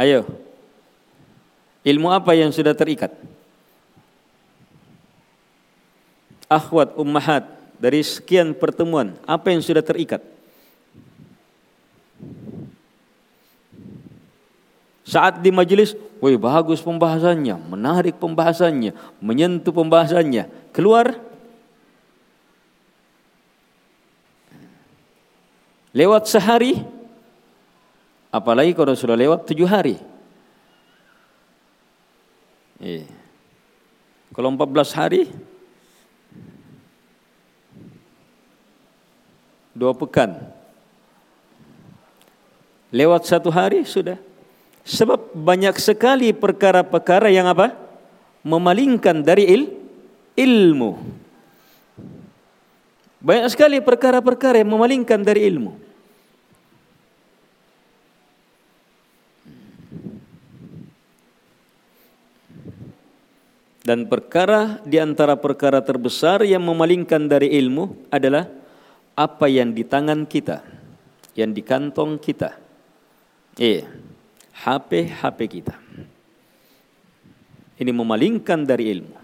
Ayo. 0.00 0.24
Ilmu 1.84 2.08
apa 2.08 2.32
yang 2.32 2.48
sudah 2.48 2.72
terikat? 2.72 3.12
Akhwat 6.50 6.98
ummahat 6.98 7.46
dari 7.78 8.02
sekian 8.02 8.50
pertemuan, 8.52 9.14
apa 9.22 9.54
yang 9.54 9.62
sudah 9.62 9.86
terikat? 9.86 10.18
Saat 15.06 15.38
di 15.38 15.54
majelis, 15.54 15.94
woi 16.18 16.34
bagus 16.34 16.82
pembahasannya, 16.82 17.54
menarik 17.70 18.18
pembahasannya, 18.18 18.94
menyentuh 19.22 19.70
pembahasannya. 19.70 20.74
Keluar 20.74 21.18
lewat 25.94 26.26
sehari 26.26 26.78
Apalagi 28.30 28.78
kalau 28.78 28.94
sudah 28.94 29.18
lewat 29.18 29.42
tujuh 29.50 29.66
hari. 29.66 29.98
Eh. 32.78 33.02
Kalau 34.30 34.54
empat 34.54 34.70
belas 34.70 34.94
hari, 34.94 35.26
dua 39.80 39.96
pekan. 39.96 40.36
Lewat 42.92 43.24
satu 43.24 43.48
hari 43.48 43.88
sudah. 43.88 44.20
Sebab 44.84 45.32
banyak 45.32 45.72
sekali 45.80 46.36
perkara-perkara 46.36 47.32
yang 47.32 47.48
apa? 47.48 47.72
Memalingkan 48.44 49.24
dari 49.24 49.48
il, 49.48 49.62
ilmu. 50.36 51.00
Banyak 53.24 53.48
sekali 53.52 53.80
perkara-perkara 53.80 54.60
yang 54.60 54.68
memalingkan 54.68 55.24
dari 55.24 55.48
ilmu. 55.48 55.72
Dan 63.80 64.06
perkara 64.06 64.80
di 64.84 65.00
antara 65.00 65.40
perkara 65.40 65.80
terbesar 65.80 66.44
yang 66.44 66.60
memalingkan 66.64 67.26
dari 67.26 67.48
ilmu 67.58 68.08
adalah 68.12 68.59
apa 69.20 69.52
yang 69.52 69.76
di 69.76 69.84
tangan 69.84 70.24
kita, 70.24 70.64
yang 71.36 71.52
di 71.52 71.60
kantong 71.60 72.16
kita. 72.16 72.56
Eh, 73.60 73.84
HP-HP 74.56 75.38
kita. 75.60 75.76
Ini 77.76 77.92
memalingkan 77.92 78.64
dari 78.64 78.96
ilmu. 78.96 79.16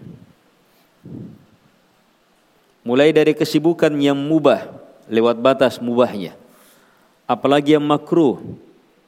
Mulai 2.85 3.09
dari 3.09 3.33
kesibukan 3.33 3.89
yang 3.97 4.17
mubah 4.17 4.69
lewat 5.09 5.41
batas 5.41 5.81
mubahnya. 5.81 6.37
Apalagi 7.25 7.73
yang 7.75 7.83
makruh, 7.83 8.37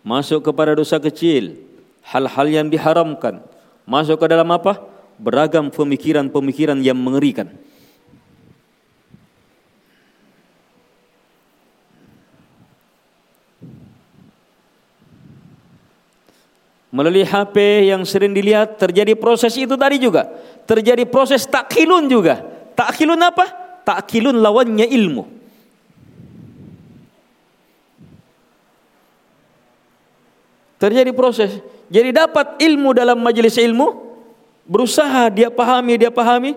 masuk 0.01 0.41
kepada 0.41 0.73
dosa 0.73 0.97
kecil, 0.97 1.55
hal-hal 2.01 2.47
yang 2.49 2.67
diharamkan, 2.67 3.45
masuk 3.85 4.25
ke 4.25 4.25
dalam 4.25 4.49
apa? 4.49 4.81
beragam 5.19 5.67
pemikiran-pemikiran 5.67 6.79
yang 6.79 6.95
mengerikan. 6.95 7.51
Melalui 16.89 17.21
HP 17.21 17.85
yang 17.85 18.01
sering 18.01 18.33
dilihat 18.33 18.81
terjadi 18.81 19.13
proses 19.13 19.53
itu 19.53 19.77
tadi 19.77 20.01
juga. 20.01 20.25
Terjadi 20.65 21.05
proses 21.05 21.45
takhilun 21.45 22.09
juga. 22.09 22.41
Takhilun 22.73 23.21
apa? 23.21 23.45
Takhilun 23.85 24.41
lawannya 24.41 24.89
ilmu. 24.89 25.23
Terjadi 30.81 31.11
proses. 31.13 31.61
Jadi 31.91 32.09
dapat 32.15 32.57
ilmu 32.57 32.95
dalam 32.95 33.21
majelis 33.21 33.59
ilmu, 33.59 33.93
berusaha 34.65 35.29
dia 35.29 35.51
pahami, 35.51 35.99
dia 35.99 36.09
pahami, 36.09 36.55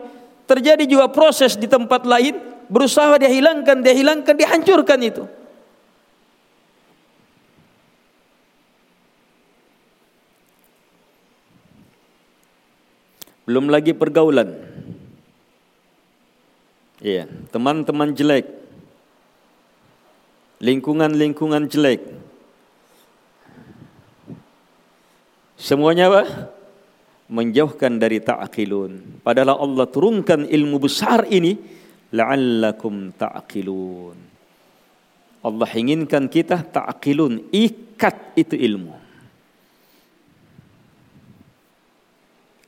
terjadi 0.48 0.84
juga 0.88 1.10
proses 1.12 1.58
di 1.58 1.68
tempat 1.68 2.08
lain, 2.08 2.38
berusaha 2.72 3.18
dia 3.20 3.28
hilangkan, 3.28 3.84
dia 3.84 3.92
hilangkan, 3.92 4.32
dihancurkan 4.32 5.00
itu. 5.02 5.24
Belum 13.44 13.66
lagi 13.66 13.90
pergaulan. 13.92 14.54
Iya, 17.02 17.26
teman-teman 17.50 18.14
jelek. 18.14 18.46
Lingkungan-lingkungan 20.62 21.66
jelek. 21.66 22.06
Semuanya 25.58 26.06
apa? 26.10 26.22
menjauhkan 27.32 27.96
dari 27.96 28.20
ta'qilun. 28.20 29.24
Padahal 29.24 29.56
Allah 29.56 29.88
turunkan 29.88 30.44
ilmu 30.44 30.76
besar 30.76 31.24
ini 31.32 31.56
la'allakum 32.12 33.16
ta'qilun. 33.16 34.16
Allah 35.42 35.70
inginkan 35.72 36.28
kita 36.28 36.60
ta'qilun, 36.60 37.48
ikat 37.50 38.36
itu 38.36 38.54
ilmu. 38.54 38.92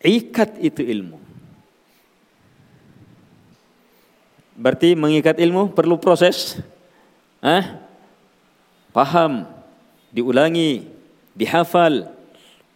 Ikat 0.04 0.60
itu 0.60 0.84
ilmu. 0.84 1.16
Berarti 4.54 4.92
mengikat 4.92 5.40
ilmu 5.40 5.72
perlu 5.72 5.96
proses. 5.96 6.60
Hah? 7.40 7.80
Paham, 8.92 9.48
diulangi, 10.12 10.86
dihafal, 11.34 12.14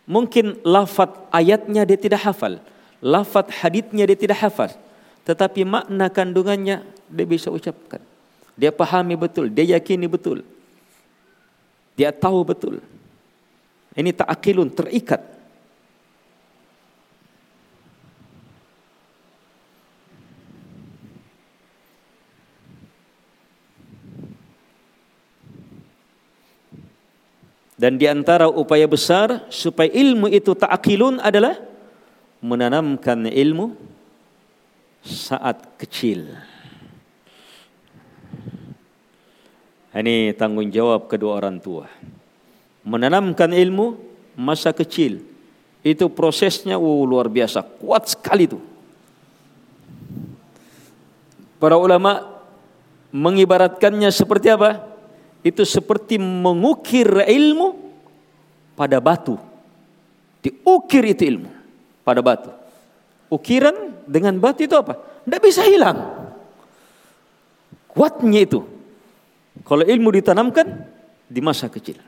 Mungkin 0.08 0.56
lafat 0.64 1.12
ayatnya 1.28 1.84
dia 1.84 2.00
tidak 2.00 2.24
hafal. 2.24 2.56
Lafat 3.04 3.52
haditnya 3.52 4.08
dia 4.08 4.16
tidak 4.16 4.40
hafal. 4.40 4.72
Tetapi 5.28 5.68
makna 5.68 6.08
kandungannya 6.08 6.80
dia 7.12 7.26
bisa 7.28 7.52
ucapkan. 7.52 8.00
Dia 8.56 8.72
pahami 8.72 9.20
betul, 9.20 9.52
dia 9.52 9.76
yakini 9.76 10.08
betul. 10.08 10.40
Dia 11.92 12.08
tahu 12.08 12.40
betul. 12.40 12.80
Ini 13.92 14.16
ta'akilun, 14.16 14.72
terikat. 14.72 15.20
Dan 27.78 27.94
di 27.94 28.10
antara 28.10 28.50
upaya 28.50 28.90
besar 28.90 29.46
supaya 29.54 29.86
ilmu 29.86 30.26
itu 30.34 30.50
ta'akilun 30.50 31.22
adalah 31.22 31.54
menanamkan 32.42 33.30
ilmu 33.30 33.78
saat 35.06 35.78
kecil. 35.78 36.26
Ini 39.94 40.34
tanggung 40.34 40.74
jawab 40.74 41.06
kedua 41.06 41.38
orang 41.38 41.62
tua. 41.62 41.86
Menanamkan 42.82 43.54
ilmu 43.54 43.94
masa 44.34 44.74
kecil. 44.74 45.22
Itu 45.86 46.10
prosesnya 46.10 46.82
oh, 46.82 47.06
luar 47.06 47.30
biasa, 47.30 47.62
kuat 47.62 48.10
sekali 48.10 48.50
itu. 48.50 48.58
Para 51.62 51.78
ulama 51.78 52.26
mengibaratkannya 53.14 54.10
seperti 54.10 54.50
apa? 54.50 54.97
Itu 55.42 55.62
seperti 55.62 56.18
mengukir 56.18 57.06
ilmu 57.06 57.74
pada 58.74 58.98
batu. 58.98 59.38
Diukir 60.42 61.02
itu 61.06 61.22
ilmu 61.26 61.50
pada 62.06 62.22
batu. 62.22 62.50
Ukiran 63.28 63.74
dengan 64.08 64.38
batu 64.40 64.64
itu 64.64 64.74
apa? 64.74 64.96
Tidak 65.26 65.40
bisa 65.42 65.62
hilang. 65.66 65.98
Kuatnya 67.90 68.40
itu. 68.46 68.64
Kalau 69.66 69.84
ilmu 69.84 70.08
ditanamkan 70.14 70.86
di 71.28 71.40
masa 71.42 71.68
kecil. 71.68 72.00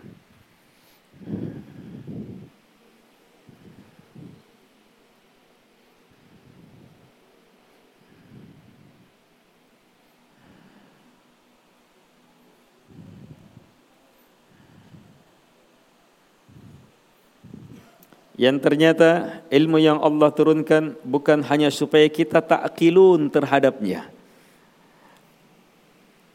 Yang 18.40 18.56
ternyata 18.56 19.44
ilmu 19.52 19.76
yang 19.76 20.00
Allah 20.00 20.32
turunkan 20.32 20.96
bukan 21.04 21.44
hanya 21.44 21.68
supaya 21.68 22.08
kita 22.08 22.40
ta'qilun 22.40 23.28
terhadapnya. 23.28 24.08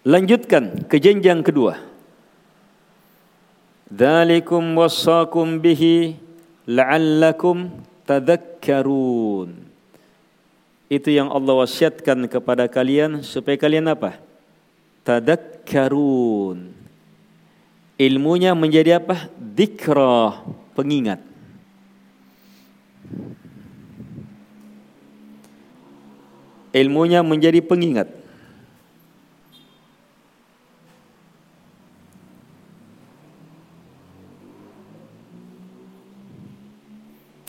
Lanjutkan 0.06 0.86
ke 0.86 1.02
jenjang 1.02 1.42
kedua. 1.42 1.82
Dzalikum 3.90 4.78
wassakum 4.78 5.58
bihi 5.58 6.14
la'allakum 6.70 7.74
tadhakkarun. 8.06 9.66
Itu 10.86 11.10
yang 11.10 11.34
Allah 11.34 11.58
wasiatkan 11.58 12.30
kepada 12.30 12.70
kalian 12.70 13.26
supaya 13.26 13.58
kalian 13.58 13.90
apa? 13.90 14.22
Tadakkarun. 15.02 16.70
Ilmunya 17.98 18.54
menjadi 18.54 19.02
apa? 19.02 19.26
Dikra, 19.42 20.46
pengingat. 20.78 21.34
Ilmunya 26.76 27.24
menjadi 27.24 27.64
pengingat. 27.64 28.12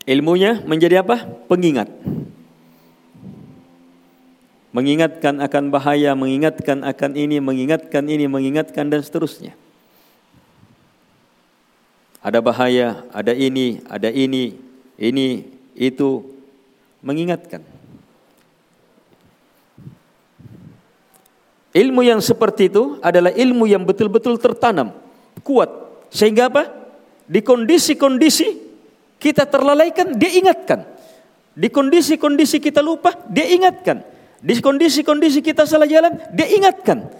Ilmunya 0.06 0.62
menjadi 0.62 1.02
apa? 1.02 1.26
Pengingat. 1.50 1.90
Mengingatkan 4.70 5.42
akan 5.42 5.74
bahaya, 5.74 6.14
mengingatkan 6.14 6.86
akan 6.86 7.18
ini, 7.18 7.42
mengingatkan 7.42 8.06
ini, 8.06 8.30
mengingatkan 8.30 8.86
dan 8.86 9.02
seterusnya. 9.02 9.58
Ada 12.22 12.38
bahaya, 12.38 13.02
ada 13.10 13.34
ini, 13.34 13.82
ada 13.90 14.06
ini, 14.14 14.65
ini, 14.96 15.44
itu, 15.76 16.24
mengingatkan. 17.04 17.60
Ilmu 21.76 22.00
yang 22.00 22.24
seperti 22.24 22.72
itu 22.72 22.96
adalah 23.04 23.28
ilmu 23.36 23.68
yang 23.68 23.84
betul-betul 23.84 24.40
tertanam, 24.40 24.96
kuat. 25.44 25.68
Sehingga 26.08 26.48
apa? 26.48 26.72
Di 27.28 27.44
kondisi-kondisi 27.44 28.56
kita 29.20 29.44
terlalaikan, 29.44 30.16
dia 30.16 30.32
ingatkan. 30.40 30.88
Di 31.52 31.68
kondisi-kondisi 31.68 32.64
kita 32.64 32.80
lupa, 32.80 33.12
dia 33.28 33.44
ingatkan. 33.52 34.00
Di 34.40 34.56
kondisi-kondisi 34.60 35.44
kita 35.44 35.68
salah 35.68 35.84
jalan, 35.84 36.16
dia 36.32 36.48
ingatkan. 36.48 37.12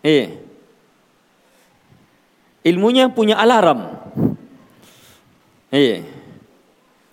Eh, 0.00 0.39
ilmunya 2.64 3.08
punya 3.12 3.40
alarm. 3.40 4.00
Eh, 5.70 6.02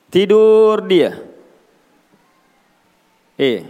tidur 0.10 0.81
dia, 0.89 1.13
eh 3.38 3.62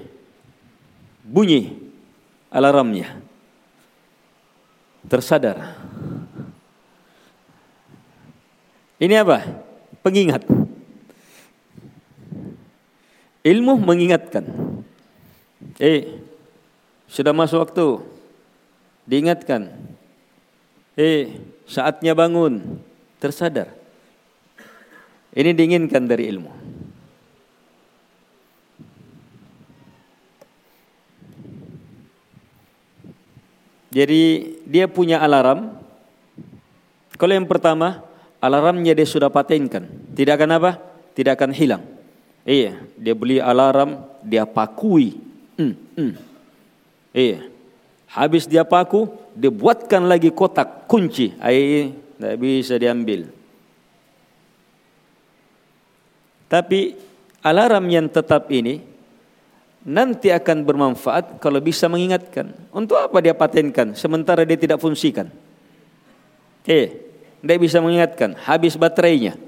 bunyi 1.27 1.75
alarmnya. 2.47 3.19
Tersadar. 5.07 5.75
Ini 8.97 9.23
apa? 9.23 9.43
Pengingat. 10.03 10.43
Ilmu 13.43 13.79
mengingatkan. 13.79 14.43
Eh 15.79 16.19
sudah 17.07 17.31
masuk 17.31 17.63
waktu. 17.63 17.87
Diingatkan. 19.07 19.71
Eh 20.99 21.39
saatnya 21.67 22.15
bangun 22.15 22.79
tersadar 23.19 23.69
ini 25.37 25.51
diinginkan 25.53 26.07
dari 26.07 26.31
ilmu 26.31 26.67
Jadi 33.97 34.21
dia 34.69 34.85
punya 34.85 35.17
alarm. 35.17 35.73
Kalau 37.17 37.33
yang 37.33 37.49
pertama, 37.49 38.05
alarmnya 38.37 38.93
dia 38.93 39.09
sudah 39.09 39.33
patenkan. 39.33 39.89
Tidak 40.13 40.37
akan 40.37 40.61
apa? 40.61 40.71
Tidak 41.17 41.33
akan 41.33 41.49
hilang. 41.49 41.81
Iya, 42.45 42.77
dia 42.93 43.17
beli 43.17 43.41
alarm, 43.41 44.05
dia 44.21 44.45
pakui. 44.45 45.17
Hmm, 45.57 45.73
hmm. 45.97 46.13
Iya. 47.09 47.49
Habis 48.07 48.47
dia 48.47 48.63
paku, 48.63 49.11
dia 49.35 49.51
buatkan 49.51 50.07
lagi 50.07 50.31
kotak 50.31 50.87
kunci. 50.87 51.35
Ai, 51.43 51.91
tidak 52.15 52.35
bisa 52.39 52.79
diambil. 52.79 53.27
Tapi 56.47 56.95
alarm 57.43 57.85
yang 57.91 58.07
tetap 58.07 58.47
ini 58.47 58.79
nanti 59.83 60.31
akan 60.31 60.63
bermanfaat 60.63 61.43
kalau 61.43 61.59
bisa 61.59 61.91
mengingatkan. 61.91 62.55
Untuk 62.71 62.95
apa 62.95 63.19
dia 63.19 63.35
patenkan 63.35 63.91
sementara 63.95 64.47
dia 64.47 64.55
tidak 64.55 64.79
fungsikan? 64.79 65.27
Eh, 66.67 67.07
dia 67.43 67.57
bisa 67.59 67.79
mengingatkan, 67.79 68.35
habis 68.43 68.75
baterainya. 68.75 69.39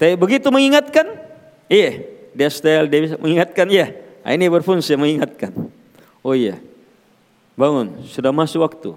Tapi 0.00 0.16
begitu 0.16 0.48
mengingatkan, 0.48 1.04
iya, 1.68 2.00
dia 2.32 2.48
style 2.48 2.88
dia 2.88 3.00
bisa 3.04 3.16
mengingatkan, 3.20 3.68
ya. 3.68 3.92
Nah, 4.24 4.32
ini 4.32 4.48
berfungsi 4.48 4.96
mengingatkan. 4.96 5.69
Oh 6.20 6.36
iya, 6.36 6.60
bangun, 7.56 8.04
sudah 8.04 8.28
masuk 8.28 8.60
waktu. 8.60 8.92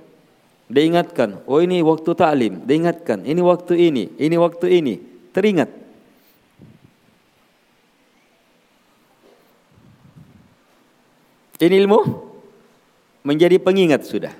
Dia 0.68 0.84
ingatkan, 0.84 1.40
oh 1.48 1.60
ini 1.64 1.80
waktu 1.80 2.12
taklim. 2.16 2.64
Dia 2.68 2.76
ingatkan, 2.80 3.24
ini 3.24 3.40
waktu 3.40 3.74
ini, 3.80 4.04
ini 4.20 4.36
waktu 4.36 4.68
ini. 4.80 4.94
Teringat. 5.32 5.70
Ini 11.64 11.76
ilmu 11.80 12.00
menjadi 13.24 13.56
pengingat 13.56 14.04
sudah. 14.04 14.36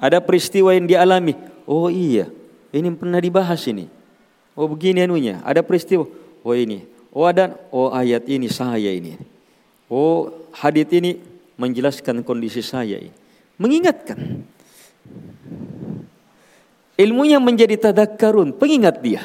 Ada 0.00 0.24
peristiwa 0.24 0.72
yang 0.72 0.88
dialami. 0.88 1.36
Oh 1.68 1.92
iya, 1.92 2.32
ini 2.72 2.88
pernah 2.96 3.20
dibahas 3.20 3.60
ini. 3.68 3.92
Oh 4.56 4.64
begini 4.64 5.04
anunya. 5.04 5.44
Ada 5.44 5.60
peristiwa. 5.60 6.08
Oh 6.40 6.56
ini. 6.56 6.99
Oh 7.10 7.26
ada, 7.26 7.58
oh 7.74 7.90
ayat 7.90 8.26
ini 8.30 8.46
saya 8.46 8.94
ini. 8.94 9.18
Oh 9.90 10.30
hadit 10.54 10.94
ini 10.94 11.18
menjelaskan 11.58 12.22
kondisi 12.22 12.62
saya 12.62 13.02
ini. 13.02 13.12
Mengingatkan. 13.58 14.46
Ilmunya 17.00 17.40
menjadi 17.40 17.90
tadakarun, 17.90 18.54
pengingat 18.54 19.00
dia. 19.00 19.24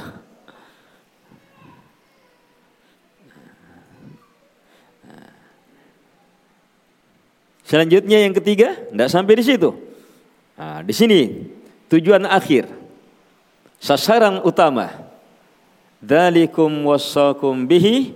Selanjutnya 7.65 8.21
yang 8.21 8.34
ketiga, 8.38 8.78
tidak 8.78 9.10
sampai 9.10 9.34
di 9.41 9.43
situ. 9.43 9.74
Nah, 10.56 10.86
di 10.86 10.93
sini 10.93 11.19
tujuan 11.89 12.24
akhir, 12.30 12.69
sasaran 13.82 14.39
utama 14.45 14.93
Dalikum 16.06 16.70
wasakum 16.86 17.65
bihi 17.65 18.13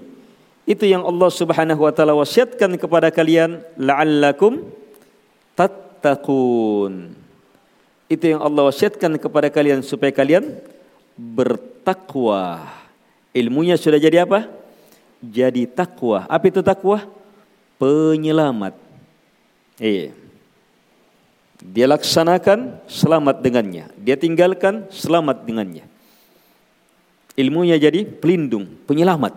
itu 0.70 0.86
yang 0.86 1.02
Allah 1.02 1.34
Subhanahu 1.34 1.82
wa 1.82 1.90
taala 1.90 2.14
wasiatkan 2.14 2.78
kepada 2.78 3.10
kalian 3.10 3.66
la'allakum 3.74 4.62
tattaqun. 5.58 7.18
Itu 8.06 8.26
yang 8.38 8.46
Allah 8.46 8.70
wasiatkan 8.70 9.18
kepada 9.18 9.50
kalian 9.50 9.82
supaya 9.82 10.14
kalian 10.14 10.62
bertakwa. 11.18 12.62
Ilmunya 13.34 13.74
sudah 13.82 13.98
jadi 13.98 14.30
apa? 14.30 14.46
Jadi 15.20 15.66
takwa. 15.66 16.30
Apa 16.30 16.54
itu 16.54 16.62
takwa? 16.62 17.04
Penyelamat. 17.82 18.78
Iya. 19.82 20.14
Dia 21.60 21.86
laksanakan 21.92 22.80
selamat 22.88 23.42
dengannya. 23.44 23.92
Dia 24.00 24.16
tinggalkan 24.16 24.88
selamat 24.94 25.44
dengannya. 25.44 25.84
Ilmunya 27.40 27.80
jadi 27.80 28.04
pelindung, 28.04 28.68
penyelamat. 28.84 29.32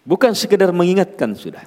Bukan 0.00 0.32
sekedar 0.32 0.72
mengingatkan 0.72 1.36
sudah. 1.36 1.60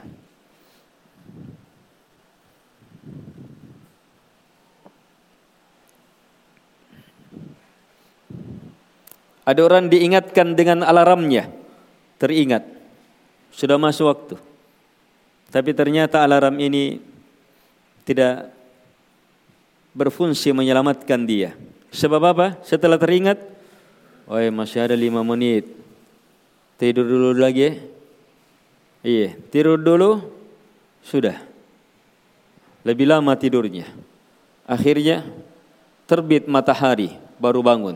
Ada 9.47 9.61
orang 9.63 9.87
diingatkan 9.87 10.57
dengan 10.57 10.83
alarmnya, 10.83 11.47
teringat, 12.17 12.67
sudah 13.53 13.79
masuk 13.79 14.05
waktu. 14.11 14.35
Tapi 15.47 15.71
ternyata 15.71 16.19
alarm 16.19 16.59
ini 16.59 16.99
tidak 18.03 18.51
berfungsi 19.95 20.51
menyelamatkan 20.51 21.23
dia. 21.23 21.55
Sebab 21.95 22.21
apa? 22.27 22.47
Setelah 22.67 22.99
teringat, 22.99 23.39
oh 24.27 24.37
masih 24.51 24.83
ada 24.83 24.93
lima 24.93 25.23
menit, 25.23 25.71
tidur 26.75 27.07
dulu 27.07 27.31
lagi 27.33 27.63
ya. 27.63 27.73
Iya, 29.07 29.29
tidur 29.49 29.79
dulu 29.79 30.19
sudah. 31.05 31.39
Lebih 32.83 33.07
lama 33.07 33.31
tidurnya. 33.39 33.87
Akhirnya 34.67 35.23
terbit 36.03 36.43
matahari 36.47 37.15
baru 37.39 37.63
bangun. 37.63 37.95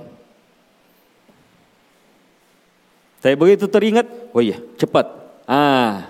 Saya 3.21 3.37
begitu 3.37 3.69
teringat, 3.69 4.07
oh 4.33 4.41
iya, 4.41 4.57
cepat. 4.79 5.05
Ah. 5.45 6.09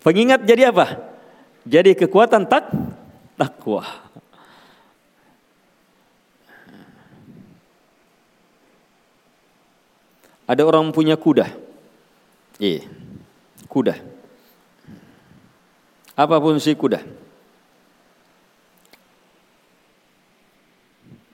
Pengingat 0.00 0.46
jadi 0.46 0.70
apa? 0.72 0.96
Jadi 1.68 1.92
kekuatan 1.92 2.48
tak 2.48 2.70
takwa. 3.36 3.84
Ada 10.48 10.64
orang 10.64 10.88
punya 10.90 11.14
kuda. 11.20 11.52
Iya 12.56 12.98
kuda. 13.68 13.94
Apa 16.18 16.40
pun 16.42 16.58
si 16.58 16.74
kuda. 16.74 17.04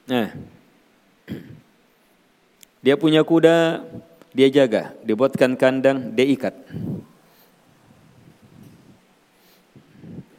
Nah, 0.05 0.29
dia 2.85 2.95
punya 3.01 3.25
kuda, 3.25 3.81
dia 4.37 4.49
jaga, 4.53 4.93
dibuatkan 5.01 5.57
kandang, 5.57 6.13
dia 6.13 6.29
ikat. 6.29 6.53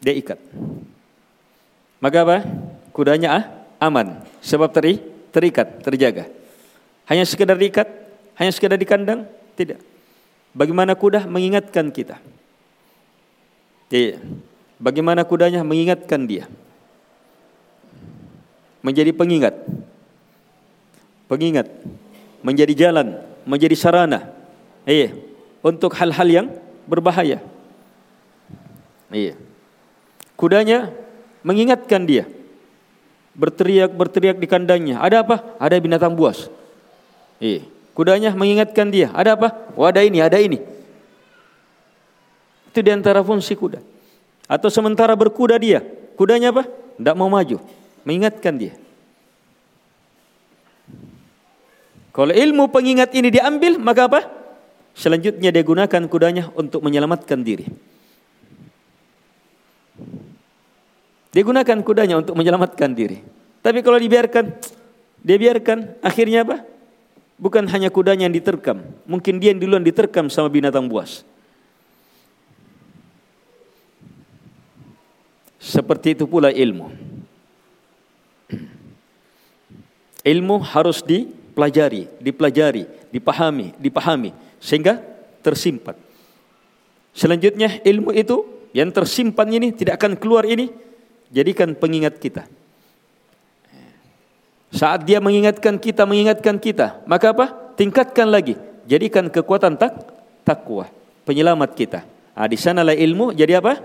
Dia 0.05 0.13
ikat. 0.13 0.37
Maka 1.97 2.17
apa? 2.21 2.37
Kudanya 2.93 3.29
ah, 3.33 3.43
aman, 3.81 4.21
sebab 4.45 4.69
teri, 4.69 5.01
terikat, 5.33 5.81
terjaga. 5.81 6.29
Hanya 7.09 7.25
sekedar 7.25 7.57
diikat, 7.57 7.89
hanya 8.35 8.51
sekedar 8.51 8.75
di 8.75 8.87
kandang, 8.87 9.27
tidak. 9.55 9.79
Bagaimana 10.55 10.95
kuda 10.95 11.27
mengingatkan 11.27 11.91
kita? 11.91 12.19
Iya. 13.91 14.19
Bagaimana 14.75 15.23
kudanya 15.23 15.63
mengingatkan 15.63 16.27
dia? 16.27 16.51
Menjadi 18.83 19.15
pengingat. 19.15 19.55
Pengingat. 21.31 21.67
Menjadi 22.43 22.73
jalan, 22.75 23.23
menjadi 23.47 23.75
sarana. 23.77 24.29
Iya. 24.83 25.15
Untuk 25.63 25.95
hal-hal 25.95 26.27
yang 26.27 26.47
berbahaya. 26.85 27.41
Iya. 29.09 29.39
Kudanya 30.35 30.91
mengingatkan 31.41 32.03
dia. 32.03 32.27
Berteriak-berteriak 33.35 34.37
di 34.39 34.47
kandangnya. 34.47 34.99
Ada 34.99 35.23
apa? 35.23 35.55
Ada 35.59 35.79
binatang 35.79 36.13
buas. 36.13 36.51
Iya. 37.39 37.74
Kudanya 37.95 38.35
mengingatkan 38.35 38.91
dia, 38.91 39.07
ada 39.15 39.39
apa? 39.39 39.55
Oh 39.79 39.87
ada 39.87 40.03
ini, 40.03 40.19
ada 40.19 40.35
ini. 40.35 40.59
Itu 42.67 42.83
di 42.83 42.91
antara 42.91 43.23
fungsi 43.23 43.55
kuda. 43.55 43.79
Atau 44.51 44.67
sementara 44.67 45.15
berkuda 45.15 45.55
dia, 45.55 45.79
kudanya 46.19 46.51
apa? 46.51 46.67
Tidak 46.67 47.15
mau 47.15 47.31
maju, 47.31 47.55
mengingatkan 48.03 48.59
dia. 48.59 48.75
Kalau 52.11 52.35
ilmu 52.35 52.67
pengingat 52.67 53.15
ini 53.15 53.31
diambil, 53.31 53.79
maka 53.79 54.11
apa? 54.11 54.19
Selanjutnya 54.91 55.55
dia 55.55 55.63
gunakan 55.63 56.03
kudanya 56.11 56.51
untuk 56.51 56.83
menyelamatkan 56.83 57.47
diri. 57.47 57.63
Dia 61.31 61.43
gunakan 61.47 61.79
kudanya 61.79 62.19
untuk 62.19 62.35
menyelamatkan 62.35 62.91
diri. 62.91 63.23
Tapi 63.63 63.79
kalau 63.79 63.95
dibiarkan, 63.95 64.51
dia 65.23 65.37
biarkan, 65.39 65.95
akhirnya 66.03 66.43
apa? 66.43 66.63
Bukan 67.35 67.67
hanya 67.67 67.91
kudanya 67.91 68.31
yang 68.31 68.35
diterkam, 68.35 68.79
mungkin 69.03 69.43
dia 69.43 69.51
yang 69.51 69.59
duluan 69.59 69.83
diterkam 69.83 70.31
sama 70.31 70.47
binatang 70.47 70.87
buas. 70.87 71.27
Seperti 75.59 76.15
itu 76.15 76.23
pula 76.23 76.53
ilmu. 76.53 76.93
Ilmu 80.25 80.55
harus 80.63 81.03
dipelajari, 81.03 82.07
dipelajari, 82.23 82.87
dipahami, 83.11 83.75
dipahami 83.83 84.31
sehingga 84.63 85.03
tersimpan. 85.43 85.97
Selanjutnya 87.11 87.83
ilmu 87.83 88.15
itu 88.15 88.47
yang 88.71 88.89
tersimpan 88.95 89.47
ini 89.51 89.75
tidak 89.75 89.99
akan 90.01 90.15
keluar 90.15 90.47
ini 90.47 90.71
jadikan 91.29 91.75
pengingat 91.75 92.15
kita. 92.17 92.47
Saat 94.75 95.07
dia 95.07 95.23
mengingatkan 95.23 95.79
kita, 95.79 96.03
mengingatkan 96.03 96.59
kita, 96.59 96.99
maka 97.07 97.31
apa? 97.31 97.45
Tingkatkan 97.79 98.27
lagi. 98.27 98.59
Jadikan 98.83 99.31
kekuatan 99.31 99.79
tak 99.79 99.95
takwa, 100.43 100.91
penyelamat 101.23 101.71
kita. 101.71 101.99
Ah 102.35 102.43
di 102.51 102.59
sanalah 102.59 102.91
ilmu 102.91 103.31
jadi 103.31 103.63
apa? 103.63 103.79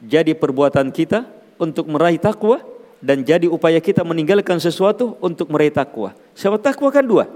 Jadi 0.00 0.32
perbuatan 0.32 0.88
kita 0.88 1.28
untuk 1.60 1.84
meraih 1.92 2.16
takwa 2.16 2.56
dan 3.04 3.20
jadi 3.20 3.52
upaya 3.52 3.76
kita 3.84 4.00
meninggalkan 4.00 4.56
sesuatu 4.56 5.20
untuk 5.20 5.52
meraih 5.52 5.76
takwa. 5.76 6.16
Sebab 6.32 6.56
takwa 6.64 6.88
kan 6.88 7.04
dua. 7.04 7.28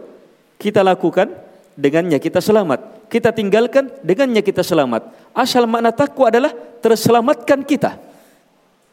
Kita 0.57 0.81
lakukan 0.81 1.29
dengannya 1.77 2.17
kita 2.17 2.41
selamat. 2.41 3.05
Kita 3.13 3.37
tinggalkan 3.37 3.93
dengannya 4.01 4.41
kita 4.41 4.65
selamat. 4.65 5.13
Asal 5.37 5.69
makna 5.69 5.93
takwa 5.93 6.33
adalah 6.33 6.57
terselamatkan 6.81 7.69
kita 7.69 8.14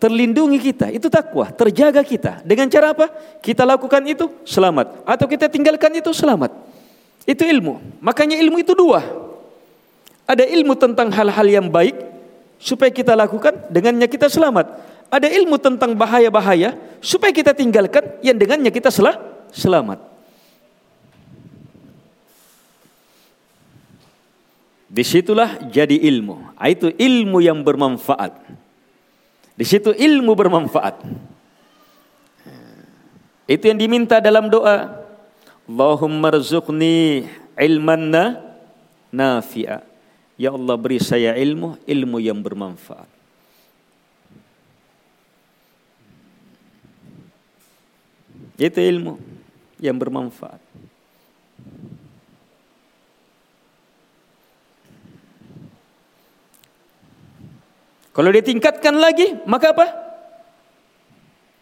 terlindungi 0.02 0.58
kita, 0.58 0.90
itu 0.90 1.06
takwa, 1.14 1.54
terjaga 1.54 2.02
kita. 2.02 2.42
Dengan 2.42 2.66
cara 2.66 2.90
apa? 2.90 3.06
Kita 3.38 3.62
lakukan 3.62 4.02
itu 4.10 4.34
selamat, 4.42 5.06
atau 5.06 5.26
kita 5.30 5.46
tinggalkan 5.46 5.94
itu 5.94 6.10
selamat. 6.10 6.50
Itu 7.30 7.46
ilmu. 7.46 8.02
Makanya 8.02 8.42
ilmu 8.42 8.58
itu 8.66 8.74
dua. 8.74 9.06
Ada 10.26 10.50
ilmu 10.50 10.74
tentang 10.74 11.14
hal-hal 11.14 11.46
yang 11.46 11.70
baik 11.70 11.94
supaya 12.58 12.90
kita 12.90 13.14
lakukan, 13.14 13.70
dengannya 13.70 14.10
kita 14.10 14.26
selamat. 14.26 14.74
Ada 15.14 15.30
ilmu 15.30 15.62
tentang 15.62 15.94
bahaya-bahaya 15.94 16.74
supaya 16.98 17.30
kita 17.30 17.54
tinggalkan 17.54 18.18
yang 18.26 18.42
dengannya 18.42 18.74
kita 18.74 18.90
selah, 18.90 19.22
selamat. 19.54 20.02
Di 24.92 25.04
situlah 25.06 25.62
jadi 25.70 25.94
ilmu. 26.10 26.58
Itu 26.58 26.90
ilmu 26.90 27.38
yang 27.44 27.62
bermanfaat. 27.62 28.61
Di 29.62 29.66
situ 29.70 29.94
ilmu 29.94 30.34
bermanfaat. 30.34 31.06
Itu 33.46 33.70
yang 33.70 33.78
diminta 33.78 34.18
dalam 34.18 34.50
doa. 34.50 35.06
Allahumma 35.70 36.34
rzuqni 36.34 37.30
ilman 37.54 38.10
nafi'a. 39.14 39.86
Ya 40.34 40.50
Allah 40.50 40.74
beri 40.82 40.98
saya 40.98 41.38
ilmu, 41.38 41.78
ilmu 41.86 42.18
yang 42.18 42.42
bermanfaat. 42.42 43.06
Itu 48.58 48.82
ilmu 48.82 49.22
yang 49.78 50.02
bermanfaat. 50.02 50.71
Kalau 58.12 58.32
ditingkatkan 58.32 58.96
lagi, 59.00 59.40
maka 59.48 59.72
apa? 59.72 59.88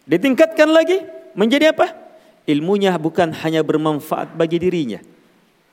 Ditingkatkan 0.10 0.70
lagi 0.70 1.06
menjadi 1.38 1.70
apa? 1.70 1.93
Ilmunya 2.50 2.97
bukan 2.97 3.30
hanya 3.45 3.62
bermanfaat 3.62 4.34
bagi 4.34 4.58
dirinya, 4.58 4.97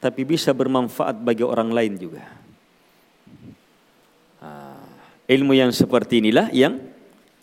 tapi 0.04 0.28
bisa 0.28 0.52
bermanfaat 0.52 1.16
bagi 1.24 1.40
orang 1.40 1.72
lain 1.72 1.96
juga. 1.96 2.24
Ilmu 5.26 5.58
yang 5.58 5.72
seperti 5.74 6.22
inilah 6.22 6.52
yang 6.54 6.78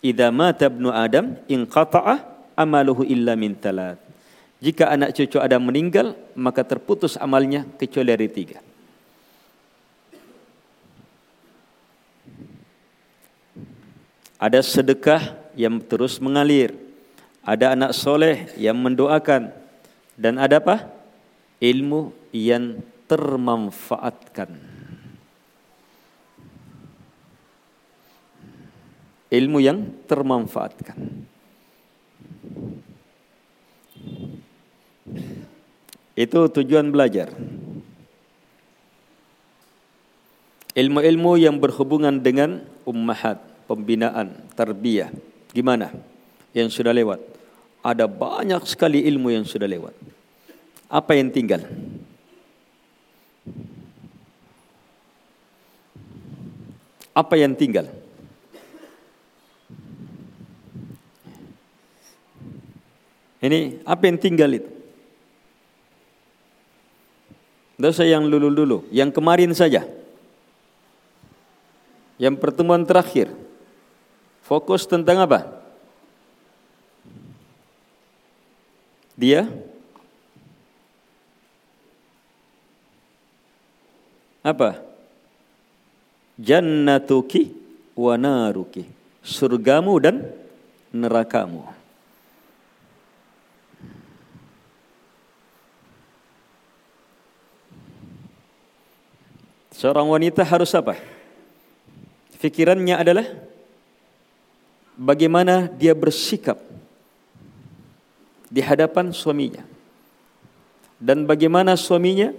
idza 0.00 0.32
mata 0.32 0.72
ibnu 0.72 0.88
adam 0.88 1.36
inqata'a 1.50 2.22
amaluhu 2.56 3.04
illa 3.04 3.34
min 3.36 3.58
talat. 3.58 3.98
Jika 4.64 4.88
anak 4.88 5.12
cucu 5.12 5.36
Adam 5.36 5.68
meninggal, 5.68 6.16
maka 6.32 6.64
terputus 6.64 7.20
amalnya 7.20 7.68
kecuali 7.76 8.16
dari 8.16 8.28
tiga. 8.32 8.64
Ada 14.38 14.60
sedekah 14.60 15.38
yang 15.54 15.78
terus 15.78 16.18
mengalir. 16.18 16.74
Ada 17.44 17.76
anak 17.78 17.92
soleh 17.94 18.50
yang 18.58 18.74
mendoakan. 18.78 19.54
Dan 20.18 20.38
ada 20.38 20.58
apa? 20.58 20.90
Ilmu 21.62 22.10
yang 22.34 22.82
termanfaatkan. 23.06 24.50
Ilmu 29.30 29.58
yang 29.58 29.90
termanfaatkan. 30.06 30.98
Itu 36.14 36.46
tujuan 36.46 36.94
belajar. 36.94 37.34
Ilmu-ilmu 40.74 41.38
yang 41.38 41.58
berhubungan 41.58 42.18
dengan 42.22 42.62
ummahat 42.86 43.53
pembinaan, 43.64 44.32
tarbiyah. 44.54 45.10
Gimana? 45.52 45.92
Yang 46.54 46.80
sudah 46.80 46.94
lewat. 46.94 47.20
Ada 47.84 48.08
banyak 48.08 48.64
sekali 48.64 49.04
ilmu 49.04 49.34
yang 49.34 49.44
sudah 49.44 49.68
lewat. 49.68 49.92
Apa 50.88 51.18
yang 51.18 51.28
tinggal? 51.28 51.60
Apa 57.14 57.34
yang 57.38 57.54
tinggal? 57.54 57.86
Ini 63.44 63.84
apa 63.84 64.02
yang 64.08 64.16
tinggal 64.16 64.50
itu? 64.56 64.70
Dosa 67.76 68.08
yang 68.08 68.24
dulu-dulu, 68.32 68.88
yang 68.88 69.12
kemarin 69.12 69.52
saja. 69.52 69.84
Yang 72.16 72.40
pertemuan 72.40 72.88
terakhir. 72.88 73.43
Fokus 74.44 74.84
tentang 74.84 75.24
apa? 75.24 75.48
Dia 79.16 79.48
apa? 84.44 84.84
Jannatuki 86.36 87.56
wa 87.96 88.20
naruki. 88.20 88.84
Surgamu 89.24 89.96
dan 89.96 90.28
nerakamu. 90.92 91.64
Seorang 99.72 100.12
wanita 100.12 100.44
harus 100.44 100.68
apa? 100.76 101.00
Fikirannya 102.36 103.00
adalah 103.00 103.53
bagaimana 104.98 105.66
dia 105.70 105.92
bersikap 105.94 106.58
di 108.50 108.62
hadapan 108.62 109.10
suaminya. 109.10 109.66
Dan 111.02 111.26
bagaimana 111.26 111.74
suaminya 111.74 112.30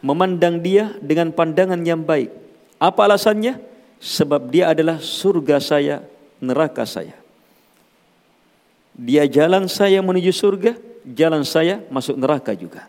memandang 0.00 0.58
dia 0.58 0.96
dengan 0.98 1.30
pandangan 1.30 1.78
yang 1.84 2.02
baik. 2.02 2.32
Apa 2.80 3.04
alasannya? 3.04 3.60
Sebab 3.98 4.48
dia 4.48 4.70
adalah 4.70 5.02
surga 5.02 5.58
saya, 5.58 5.96
neraka 6.38 6.86
saya. 6.86 7.18
Dia 8.94 9.26
jalan 9.26 9.66
saya 9.66 10.02
menuju 10.02 10.30
surga, 10.30 10.74
jalan 11.02 11.42
saya 11.42 11.82
masuk 11.90 12.14
neraka 12.18 12.54
juga. 12.54 12.86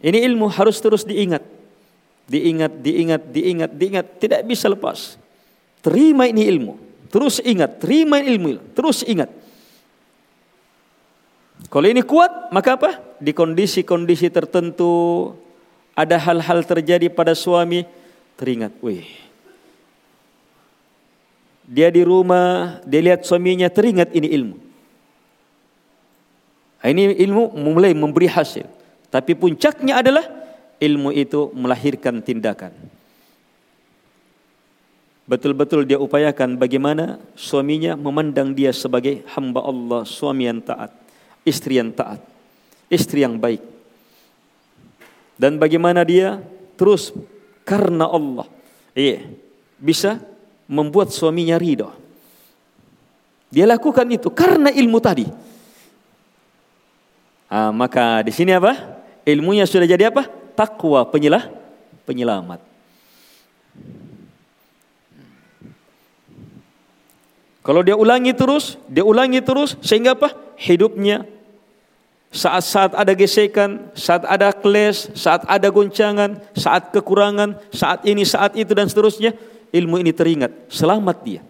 Ini 0.00 0.22
ilmu 0.28 0.48
harus 0.52 0.76
terus 0.78 1.02
diingat. 1.08 1.40
Diingat, 2.28 2.72
diingat, 2.84 3.22
diingat, 3.32 3.70
diingat, 3.72 4.06
tidak 4.20 4.40
bisa 4.44 4.68
lepas. 4.68 5.16
Terima 5.86 6.26
ini 6.26 6.42
ilmu. 6.50 6.74
Terus 7.14 7.38
ingat, 7.46 7.78
terima 7.78 8.18
ilmu, 8.18 8.58
terus 8.74 9.06
ingat. 9.06 9.30
Kalau 11.70 11.86
ini 11.86 12.02
kuat, 12.02 12.50
maka 12.50 12.74
apa? 12.74 12.90
Di 13.22 13.30
kondisi-kondisi 13.30 14.26
tertentu 14.34 15.30
ada 15.94 16.18
hal-hal 16.18 16.66
terjadi 16.66 17.06
pada 17.06 17.38
suami, 17.38 17.86
teringat, 18.34 18.74
wih. 18.82 19.06
Dia 21.70 21.86
di 21.94 22.02
rumah, 22.02 22.82
dia 22.82 23.06
lihat 23.06 23.22
suaminya, 23.22 23.70
teringat 23.70 24.10
ini 24.10 24.26
ilmu. 24.26 24.56
Nah, 26.82 26.88
ini 26.90 27.14
ilmu 27.14 27.54
mulai 27.54 27.94
memberi 27.94 28.26
hasil. 28.26 28.66
Tapi 29.10 29.38
puncaknya 29.38 30.02
adalah 30.02 30.26
ilmu 30.82 31.14
itu 31.14 31.50
melahirkan 31.54 32.18
tindakan 32.22 32.95
betul-betul 35.26 35.82
dia 35.82 35.98
upayakan 35.98 36.54
bagaimana 36.54 37.18
suaminya 37.34 37.98
memandang 37.98 38.54
dia 38.54 38.70
sebagai 38.70 39.26
hamba 39.34 39.60
Allah, 39.66 40.06
suami 40.06 40.46
yang 40.46 40.62
taat, 40.62 40.94
istri 41.42 41.82
yang 41.82 41.90
taat, 41.90 42.22
istri 42.86 43.26
yang 43.26 43.36
baik. 43.36 43.60
Dan 45.36 45.60
bagaimana 45.60 46.06
dia 46.06 46.40
terus 46.78 47.12
karena 47.66 48.06
Allah, 48.08 48.46
iya, 48.94 49.26
bisa 49.76 50.22
membuat 50.70 51.12
suaminya 51.12 51.58
ridho. 51.58 51.90
Dia 53.50 53.66
lakukan 53.66 54.06
itu 54.10 54.30
karena 54.30 54.70
ilmu 54.70 54.98
tadi. 55.02 55.26
Ah, 57.46 57.70
maka 57.70 58.26
di 58.26 58.34
sini 58.34 58.50
apa? 58.50 58.74
Ilmunya 59.22 59.66
sudah 59.66 59.86
jadi 59.86 60.10
apa? 60.10 60.26
Takwa 60.54 61.06
penyelah, 61.06 61.46
penyelamat. 62.06 62.58
Kalau 67.66 67.82
dia 67.82 67.98
ulangi 67.98 68.30
terus, 68.30 68.78
dia 68.86 69.02
ulangi 69.02 69.42
terus 69.42 69.74
sehingga 69.82 70.14
apa? 70.14 70.30
Hidupnya 70.54 71.26
saat-saat 72.30 72.94
ada 72.94 73.10
gesekan, 73.10 73.90
saat 73.90 74.22
ada 74.22 74.54
kles, 74.54 75.10
saat 75.18 75.42
ada 75.50 75.66
goncangan, 75.66 76.38
saat 76.54 76.94
kekurangan, 76.94 77.58
saat 77.74 78.06
ini, 78.06 78.22
saat 78.22 78.54
itu 78.54 78.70
dan 78.70 78.86
seterusnya, 78.86 79.34
ilmu 79.74 79.98
ini 79.98 80.14
teringat, 80.14 80.70
selamat 80.70 81.16
dia. 81.26 81.42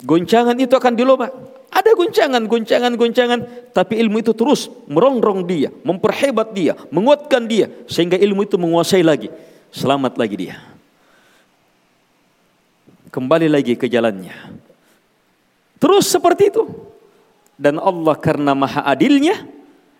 Goncangan 0.00 0.56
itu 0.56 0.72
akan 0.72 0.96
diloba. 0.96 1.28
Ada 1.68 2.00
goncangan, 2.00 2.40
goncangan, 2.48 2.92
goncangan, 2.96 3.40
tapi 3.76 4.00
ilmu 4.00 4.24
itu 4.24 4.32
terus 4.32 4.72
merongrong 4.88 5.44
dia, 5.44 5.68
memperhebat 5.84 6.56
dia, 6.56 6.80
menguatkan 6.88 7.44
dia 7.44 7.68
sehingga 7.84 8.16
ilmu 8.16 8.48
itu 8.48 8.56
menguasai 8.56 9.04
lagi. 9.04 9.28
Selamat 9.68 10.16
lagi 10.16 10.48
dia. 10.48 10.56
Kembali 13.12 13.52
lagi 13.52 13.76
ke 13.76 13.84
jalannya. 13.84 14.71
Terus 15.82 16.06
seperti 16.06 16.54
itu. 16.54 16.62
Dan 17.58 17.82
Allah 17.82 18.14
karena 18.14 18.54
maha 18.54 18.86
adilnya, 18.86 19.42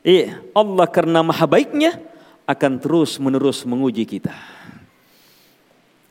iya, 0.06 0.38
Allah 0.54 0.86
karena 0.86 1.26
maha 1.26 1.42
baiknya 1.42 1.98
akan 2.46 2.78
terus 2.78 3.18
menerus 3.18 3.66
menguji 3.66 4.06
kita. 4.06 4.34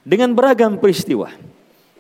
Dengan 0.04 0.36
beragam 0.36 0.76
peristiwa 0.76 1.32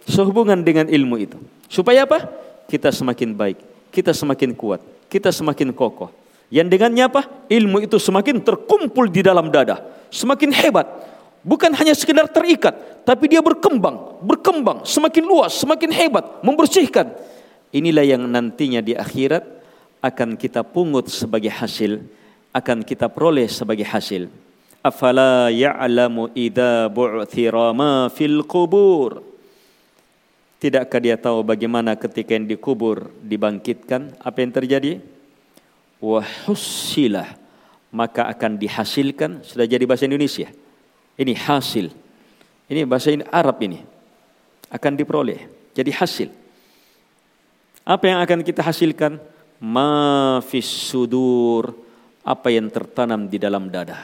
sehubungan 0.03 0.59
dengan 0.59 0.91
ilmu 0.91 1.15
itu. 1.15 1.39
Supaya 1.71 2.03
apa? 2.03 2.27
Kita 2.67 2.91
semakin 2.91 3.35
baik, 3.35 3.57
kita 3.91 4.11
semakin 4.11 4.51
kuat, 4.51 4.83
kita 5.07 5.31
semakin 5.31 5.71
kokoh. 5.71 6.11
Yang 6.51 6.67
dengannya 6.75 7.07
apa? 7.07 7.21
Ilmu 7.47 7.87
itu 7.87 7.95
semakin 7.95 8.43
terkumpul 8.43 9.07
di 9.07 9.23
dalam 9.23 9.47
dada, 9.47 9.79
semakin 10.11 10.51
hebat. 10.51 10.87
Bukan 11.41 11.73
hanya 11.73 11.95
sekedar 11.95 12.27
terikat, 12.29 13.03
tapi 13.07 13.31
dia 13.31 13.41
berkembang, 13.41 14.21
berkembang, 14.21 14.83
semakin 14.83 15.23
luas, 15.25 15.55
semakin 15.57 15.89
hebat, 15.89 16.43
membersihkan. 16.45 17.09
Inilah 17.71 18.03
yang 18.03 18.27
nantinya 18.27 18.83
di 18.83 18.91
akhirat 18.91 19.43
akan 20.03 20.35
kita 20.35 20.67
pungut 20.67 21.07
sebagai 21.07 21.53
hasil, 21.53 22.03
akan 22.51 22.83
kita 22.83 23.07
peroleh 23.07 23.47
sebagai 23.47 23.87
hasil. 23.87 24.27
Afala 24.83 25.47
ya'lamu 25.53 26.33
idza 26.35 26.91
bu'thira 26.91 27.71
ma 27.71 28.11
fil 28.11 28.43
qubur. 28.43 29.23
Tidakkah 30.59 30.99
dia 31.01 31.17
tahu 31.17 31.41
bagaimana 31.41 31.97
ketika 31.97 32.37
yang 32.37 32.45
dikubur 32.45 33.09
dibangkitkan 33.23 34.13
apa 34.21 34.37
yang 34.41 34.51
terjadi? 34.53 35.01
Wahusilah 36.01 37.41
maka 37.93 38.25
akan 38.31 38.57
dihasilkan 38.57 39.45
sudah 39.45 39.67
jadi 39.67 39.83
bahasa 39.85 40.07
Indonesia. 40.07 40.49
Ini 41.19 41.33
hasil. 41.37 41.93
Ini 42.71 42.87
bahasa 42.87 43.13
Arab 43.29 43.59
ini. 43.63 43.79
akan 44.71 44.95
diperoleh. 44.95 45.51
Jadi 45.75 45.91
hasil. 45.91 46.40
Apa 47.81 48.03
yang 48.09 48.19
akan 48.21 48.39
kita 48.45 48.61
hasilkan? 48.61 49.17
Ma 49.61 50.41
fis 50.41 50.65
sudur, 50.65 51.73
apa 52.21 52.49
yang 52.49 52.69
tertanam 52.69 53.29
di 53.29 53.37
dalam 53.37 53.69
dada. 53.69 53.97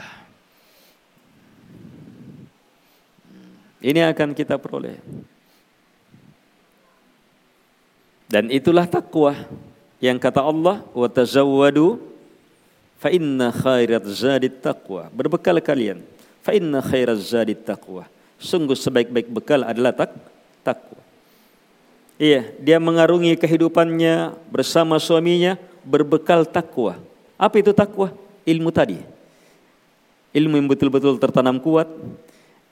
Ini 3.82 4.10
akan 4.10 4.34
kita 4.34 4.58
peroleh. 4.58 4.98
Dan 8.28 8.52
itulah 8.52 8.84
takwa 8.90 9.34
yang 10.04 10.20
kata 10.20 10.44
Allah 10.44 10.84
wa 10.92 11.08
tazawwadu 11.08 11.96
fa 13.00 13.08
inna 13.14 13.54
khairat 13.56 14.04
zadit 14.10 14.60
taqwa. 14.60 15.08
Berbekal 15.14 15.62
kalian. 15.64 16.04
Fa 16.44 16.52
inna 16.52 16.84
khairat 16.84 17.22
zadit 17.22 17.64
taqwa. 17.64 18.04
Sungguh 18.38 18.76
sebaik-baik 18.76 19.32
bekal 19.32 19.64
adalah 19.64 19.96
tak 19.96 20.12
takwa. 20.66 21.07
Iya, 22.18 22.50
dia 22.58 22.82
mengarungi 22.82 23.38
kehidupannya 23.38 24.34
bersama 24.50 24.98
suaminya 24.98 25.54
berbekal 25.86 26.50
takwa. 26.50 26.98
Apa 27.38 27.62
itu 27.62 27.70
takwa? 27.78 28.10
Ilmu 28.42 28.74
tadi. 28.74 28.98
Ilmu 30.34 30.58
yang 30.58 30.66
betul-betul 30.66 31.22
tertanam 31.22 31.62
kuat, 31.62 31.86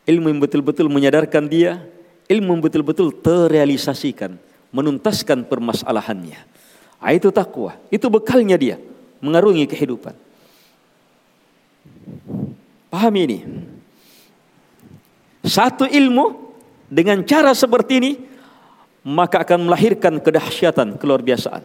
ilmu 0.10 0.34
yang 0.34 0.42
betul-betul 0.42 0.90
menyadarkan 0.90 1.46
dia, 1.46 1.78
ilmu 2.26 2.58
yang 2.58 2.62
betul-betul 2.66 3.14
terrealisasikan, 3.22 4.34
menuntaskan 4.74 5.46
permasalahannya. 5.46 6.42
Ah, 6.98 7.14
itu 7.14 7.30
takwa, 7.30 7.78
itu 7.94 8.10
bekalnya 8.10 8.58
dia 8.58 8.82
mengarungi 9.22 9.70
kehidupan. 9.70 10.18
Pahami 12.90 13.20
ini. 13.30 13.40
Satu 15.46 15.86
ilmu 15.86 16.34
dengan 16.90 17.22
cara 17.22 17.54
seperti 17.54 17.94
ini 18.02 18.12
maka 19.06 19.46
akan 19.46 19.70
melahirkan 19.70 20.18
kedahsyatan, 20.18 20.98
keluar 20.98 21.22
biasaan. 21.22 21.62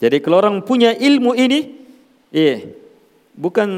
Jadi 0.00 0.16
kalau 0.24 0.40
orang 0.40 0.56
punya 0.64 0.96
ilmu 0.96 1.36
ini, 1.36 1.76
eh, 2.32 2.72
bukan 3.36 3.68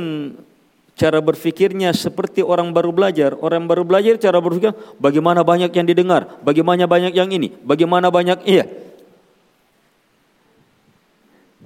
cara 0.94 1.18
berfikirnya 1.18 1.90
seperti 1.96 2.44
orang 2.46 2.70
baru 2.70 2.94
belajar. 2.94 3.34
Orang 3.42 3.66
baru 3.66 3.82
belajar 3.82 4.20
cara 4.22 4.38
berpikir 4.38 4.70
bagaimana 5.02 5.42
banyak 5.42 5.74
yang 5.74 5.86
didengar, 5.88 6.38
bagaimana 6.46 6.86
banyak 6.86 7.10
yang 7.16 7.26
ini, 7.32 7.50
bagaimana 7.66 8.12
banyak 8.12 8.38
iya. 8.46 8.68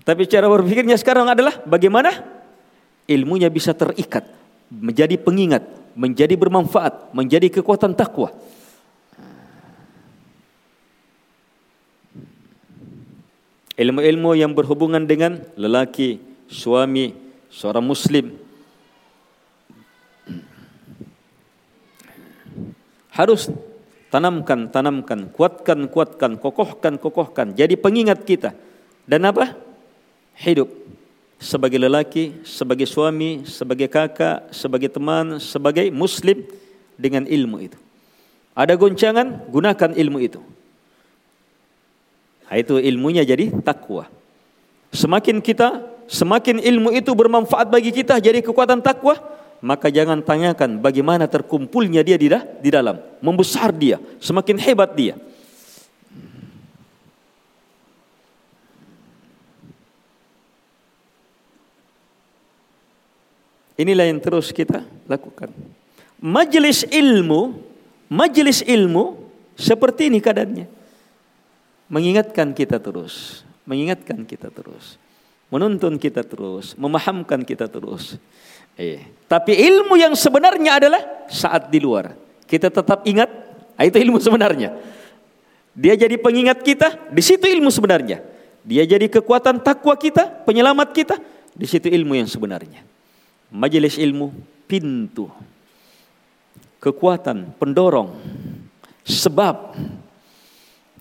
Tapi 0.07 0.23
cara 0.31 0.47
berpikirnya 0.47 0.95
sekarang 0.95 1.27
adalah 1.27 1.61
bagaimana 1.67 2.15
ilmunya 3.11 3.51
bisa 3.51 3.75
terikat, 3.75 4.25
menjadi 4.71 5.17
pengingat, 5.21 5.65
menjadi 5.95 6.35
bermanfaat, 6.35 7.15
menjadi 7.15 7.49
kekuatan 7.61 7.95
takwa. 7.95 8.35
Ilmu-ilmu 13.77 14.33
yang 14.33 14.57
berhubungan 14.57 15.05
dengan 15.05 15.45
lelaki, 15.53 16.17
suami, 16.49 17.13
seorang 17.53 17.85
muslim. 17.85 18.33
Harus 23.13 23.53
tanamkan, 24.09 24.73
tanamkan, 24.73 25.29
kuatkan, 25.29 25.93
kuatkan, 25.93 26.41
kokohkan, 26.41 26.97
kokohkan. 26.97 27.53
Jadi 27.53 27.77
pengingat 27.77 28.25
kita. 28.25 28.57
Dan 29.05 29.29
apa? 29.29 29.53
Hidup. 30.41 30.73
Sebagai 31.37 31.77
lelaki, 31.77 32.41
sebagai 32.49 32.89
suami, 32.89 33.45
sebagai 33.45 33.93
kakak, 33.93 34.49
sebagai 34.51 34.89
teman, 34.89 35.37
sebagai 35.37 35.93
muslim 35.93 36.49
dengan 36.97 37.29
ilmu 37.29 37.61
itu. 37.61 37.79
Ada 38.57 38.73
goncangan, 38.73 39.45
gunakan 39.53 39.93
ilmu 39.93 40.19
itu. 40.25 40.41
Nah, 42.49 42.57
itu 42.57 42.81
ilmunya 42.81 43.21
jadi 43.21 43.53
takwa. 43.61 44.09
Semakin 44.97 45.45
kita, 45.45 45.85
semakin 46.09 46.65
ilmu 46.65 46.95
itu 46.97 47.13
bermanfaat 47.13 47.69
bagi 47.69 47.93
kita 47.93 48.17
jadi 48.17 48.41
kekuatan 48.41 48.81
takwa, 48.81 49.21
maka 49.61 49.93
jangan 49.93 50.25
tanyakan 50.25 50.81
bagaimana 50.81 51.29
terkumpulnya 51.29 52.01
dia 52.01 52.17
di, 52.17 52.33
di 52.65 52.71
dalam, 52.73 52.97
membesar 53.21 53.77
dia, 53.77 54.01
semakin 54.25 54.57
hebat 54.57 54.97
dia. 54.97 55.21
Inilah 63.77 64.09
yang 64.09 64.21
terus 64.21 64.51
kita 64.53 64.85
lakukan. 65.05 65.53
Majelis 66.17 66.89
ilmu, 66.89 67.61
majelis 68.09 68.65
ilmu 68.65 69.21
seperti 69.57 70.09
ini 70.09 70.21
keadaannya 70.21 70.77
mengingatkan 71.87 72.51
kita 72.51 72.83
terus, 72.83 73.47
mengingatkan 73.67 74.27
kita 74.27 74.51
terus, 74.51 74.99
menuntun 75.51 75.99
kita 75.99 76.27
terus, 76.27 76.75
memahamkan 76.75 77.47
kita 77.47 77.71
terus. 77.71 78.19
Eh, 78.77 79.07
tapi 79.31 79.57
ilmu 79.57 79.97
yang 79.97 80.13
sebenarnya 80.13 80.83
adalah 80.83 81.03
saat 81.31 81.71
di 81.71 81.79
luar. 81.81 82.13
Kita 82.45 82.69
tetap 82.71 83.07
ingat, 83.07 83.31
ah, 83.79 83.85
itu 83.87 83.97
ilmu 83.97 84.19
sebenarnya. 84.19 84.75
Dia 85.77 85.95
jadi 85.95 86.17
pengingat 86.19 86.65
kita, 86.65 87.13
di 87.13 87.23
situ 87.23 87.47
ilmu 87.47 87.71
sebenarnya. 87.71 88.23
Dia 88.67 88.83
jadi 88.83 89.07
kekuatan 89.07 89.63
takwa 89.63 89.95
kita, 89.95 90.43
penyelamat 90.43 90.89
kita, 90.91 91.17
di 91.55 91.67
situ 91.71 91.87
ilmu 91.87 92.19
yang 92.19 92.27
sebenarnya. 92.27 92.83
Majelis 93.51 93.95
ilmu, 93.97 94.35
pintu, 94.67 95.31
kekuatan, 96.83 97.55
pendorong, 97.57 98.15
sebab 99.07 99.75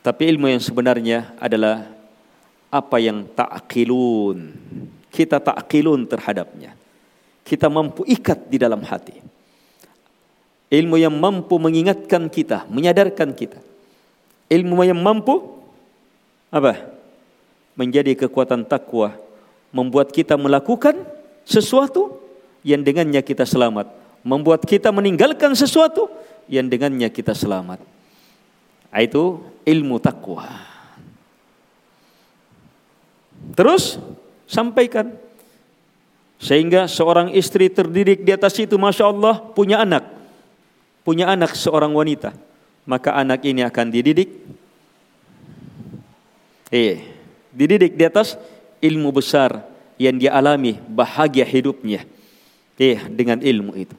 tapi 0.05 0.29
ilmu 0.29 0.45
yang 0.53 0.61
sebenarnya 0.61 1.33
adalah 1.41 1.89
apa 2.69 3.01
yang 3.01 3.25
ta'qilun. 3.33 4.53
Kita 5.09 5.41
ta'qilun 5.41 6.05
terhadapnya. 6.05 6.77
Kita 7.41 7.73
mampu 7.73 8.05
ikat 8.05 8.45
di 8.45 8.61
dalam 8.61 8.85
hati. 8.85 9.17
Ilmu 10.69 11.01
yang 11.01 11.13
mampu 11.17 11.57
mengingatkan 11.57 12.29
kita, 12.29 12.69
menyadarkan 12.69 13.33
kita. 13.33 13.57
Ilmu 14.45 14.85
yang 14.85 15.01
mampu 15.01 15.41
apa? 16.53 16.85
Menjadi 17.73 18.13
kekuatan 18.13 18.61
takwa, 18.61 19.17
membuat 19.73 20.13
kita 20.13 20.37
melakukan 20.37 21.01
sesuatu 21.49 22.24
yang 22.65 22.81
dengannya 22.81 23.21
kita 23.21 23.45
selamat, 23.45 23.93
membuat 24.25 24.65
kita 24.65 24.89
meninggalkan 24.89 25.53
sesuatu 25.53 26.09
yang 26.49 26.65
dengannya 26.65 27.05
kita 27.13 27.37
selamat. 27.37 27.77
Itu 28.89 29.45
ilmu 29.61 30.01
takwa. 30.01 30.49
Terus 33.53 34.01
sampaikan 34.49 35.13
sehingga 36.41 36.89
seorang 36.89 37.29
istri 37.37 37.69
terdidik 37.69 38.25
di 38.25 38.33
atas 38.33 38.57
itu 38.57 38.75
Masya 38.75 39.07
Allah 39.07 39.39
punya 39.55 39.79
anak 39.79 40.03
Punya 41.05 41.31
anak 41.31 41.55
seorang 41.55 41.95
wanita 41.95 42.35
Maka 42.83 43.15
anak 43.15 43.39
ini 43.47 43.63
akan 43.63 43.87
dididik 43.87 44.27
Eh, 46.73 47.07
dididik 47.53 47.93
di 47.93 48.03
atas 48.03 48.35
ilmu 48.81 49.13
besar 49.13 49.63
yang 49.95 50.17
dia 50.17 50.35
alami 50.35 50.75
bahagia 50.91 51.45
hidupnya. 51.47 52.03
Eh, 52.75 52.99
dengan 53.07 53.39
ilmu 53.39 53.71
itu. 53.79 53.95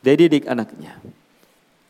Dia 0.00 0.16
didik 0.16 0.48
anaknya. 0.48 0.96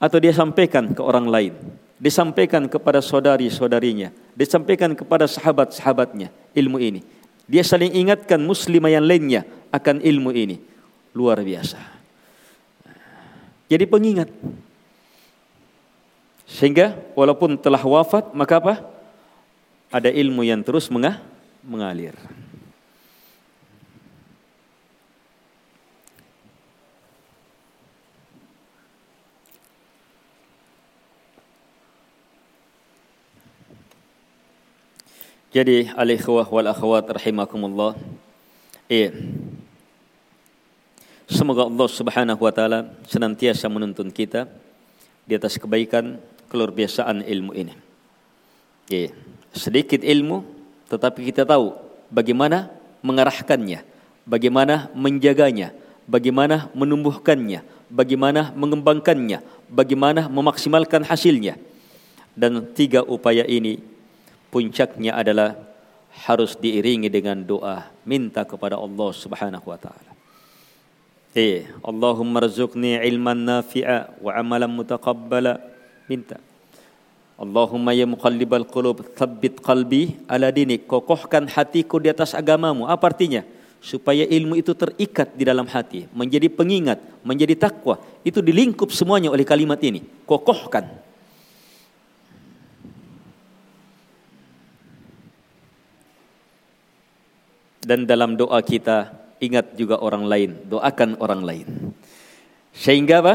Atau 0.02 0.18
dia 0.18 0.34
sampaikan 0.34 0.90
ke 0.90 0.98
orang 0.98 1.30
lain 1.30 1.54
disampaikan 2.02 2.66
kepada 2.66 2.98
saudari-saudarinya, 2.98 4.10
disampaikan 4.34 4.90
kepada 4.98 5.30
sahabat-sahabatnya 5.30 6.34
ilmu 6.50 6.82
ini. 6.82 7.06
Dia 7.46 7.62
saling 7.62 7.94
ingatkan 7.94 8.42
muslimah 8.42 8.90
yang 8.90 9.06
lainnya 9.06 9.46
akan 9.70 10.02
ilmu 10.02 10.34
ini. 10.34 10.58
Luar 11.14 11.38
biasa. 11.38 11.78
Jadi 13.70 13.84
pengingat. 13.86 14.26
Sehingga 16.50 16.98
walaupun 17.14 17.54
telah 17.54 17.80
wafat, 17.80 18.34
maka 18.34 18.58
apa? 18.58 18.74
Ada 19.94 20.10
ilmu 20.10 20.42
yang 20.42 20.58
terus 20.66 20.90
mengalir. 21.62 22.18
Jadi 35.52 35.84
al-ikhwah 35.92 36.48
wal 36.48 36.64
akhwat 36.64 37.12
rahimakumullah. 37.12 37.92
Iya. 38.88 39.12
Semoga 41.28 41.68
Allah 41.68 41.88
Subhanahu 41.92 42.40
wa 42.40 42.52
taala 42.52 42.88
senantiasa 43.04 43.68
menuntun 43.68 44.08
kita 44.08 44.48
di 45.28 45.36
atas 45.36 45.60
kebaikan 45.60 46.16
keluar 46.48 46.72
biasaan 46.72 47.20
ilmu 47.20 47.52
ini. 47.52 47.76
Iya. 48.88 49.12
Sedikit 49.52 50.00
ilmu 50.00 50.40
tetapi 50.88 51.20
kita 51.28 51.44
tahu 51.44 51.76
bagaimana 52.08 52.72
mengarahkannya, 53.04 53.84
bagaimana 54.24 54.88
menjaganya, 54.96 55.76
bagaimana 56.08 56.72
menumbuhkannya, 56.72 57.60
bagaimana 57.92 58.56
mengembangkannya, 58.56 59.68
bagaimana 59.68 60.32
memaksimalkan 60.32 61.04
hasilnya. 61.04 61.60
Dan 62.32 62.72
tiga 62.72 63.04
upaya 63.04 63.44
ini 63.44 63.91
puncaknya 64.52 65.16
adalah 65.16 65.56
harus 66.28 66.52
diiringi 66.60 67.08
dengan 67.08 67.40
doa 67.40 67.88
minta 68.04 68.44
kepada 68.44 68.76
Allah 68.76 69.10
Subhanahu 69.16 69.64
wa 69.64 69.80
taala. 69.80 70.12
Eh, 71.32 71.64
Allahumma 71.80 72.44
rzuqni 72.44 73.00
ilman 73.00 73.48
nafi'a 73.48 74.20
wa 74.20 74.36
amalan 74.36 74.68
mutaqabbala 74.68 75.56
minta. 76.04 76.36
Allahumma 77.40 77.96
ya 77.96 78.04
muqallibal 78.04 78.68
qulub 78.68 79.00
tsabbit 79.16 79.64
qalbi 79.64 80.20
ala 80.28 80.52
dinik 80.52 80.84
kokohkan 80.84 81.48
hatiku 81.48 81.96
di 81.96 82.12
atas 82.12 82.36
agamamu. 82.36 82.84
Apa 82.84 83.08
artinya? 83.08 83.40
Supaya 83.82 84.22
ilmu 84.28 84.60
itu 84.60 84.76
terikat 84.78 85.34
di 85.34 85.42
dalam 85.42 85.66
hati 85.66 86.06
menjadi 86.14 86.46
pengingat 86.46 87.02
menjadi 87.26 87.66
takwa 87.66 87.98
itu 88.22 88.38
dilingkup 88.38 88.92
semuanya 88.94 89.32
oleh 89.32 89.42
kalimat 89.42 89.80
ini. 89.82 90.04
Kokohkan 90.28 90.86
dan 97.82 98.06
dalam 98.06 98.38
doa 98.38 98.62
kita 98.62 99.10
ingat 99.42 99.74
juga 99.74 99.98
orang 99.98 100.24
lain, 100.26 100.50
doakan 100.70 101.18
orang 101.18 101.42
lain. 101.42 101.66
Sehingga 102.70 103.18
apa? 103.20 103.34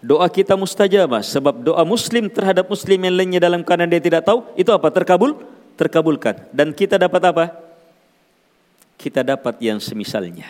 Doa 0.00 0.24
kita 0.32 0.56
mustajabah 0.56 1.20
sebab 1.20 1.60
doa 1.60 1.84
muslim 1.84 2.32
terhadap 2.32 2.64
muslim 2.70 2.96
yang 3.04 3.12
lainnya 3.12 3.40
dalam 3.42 3.60
keadaan 3.60 3.92
dia 3.92 4.00
tidak 4.00 4.24
tahu 4.24 4.46
itu 4.56 4.70
apa? 4.72 4.88
Terkabul? 4.88 5.36
Terkabulkan. 5.76 6.48
Dan 6.54 6.72
kita 6.72 6.96
dapat 6.96 7.20
apa? 7.28 7.44
Kita 8.96 9.20
dapat 9.20 9.60
yang 9.60 9.76
semisalnya. 9.76 10.48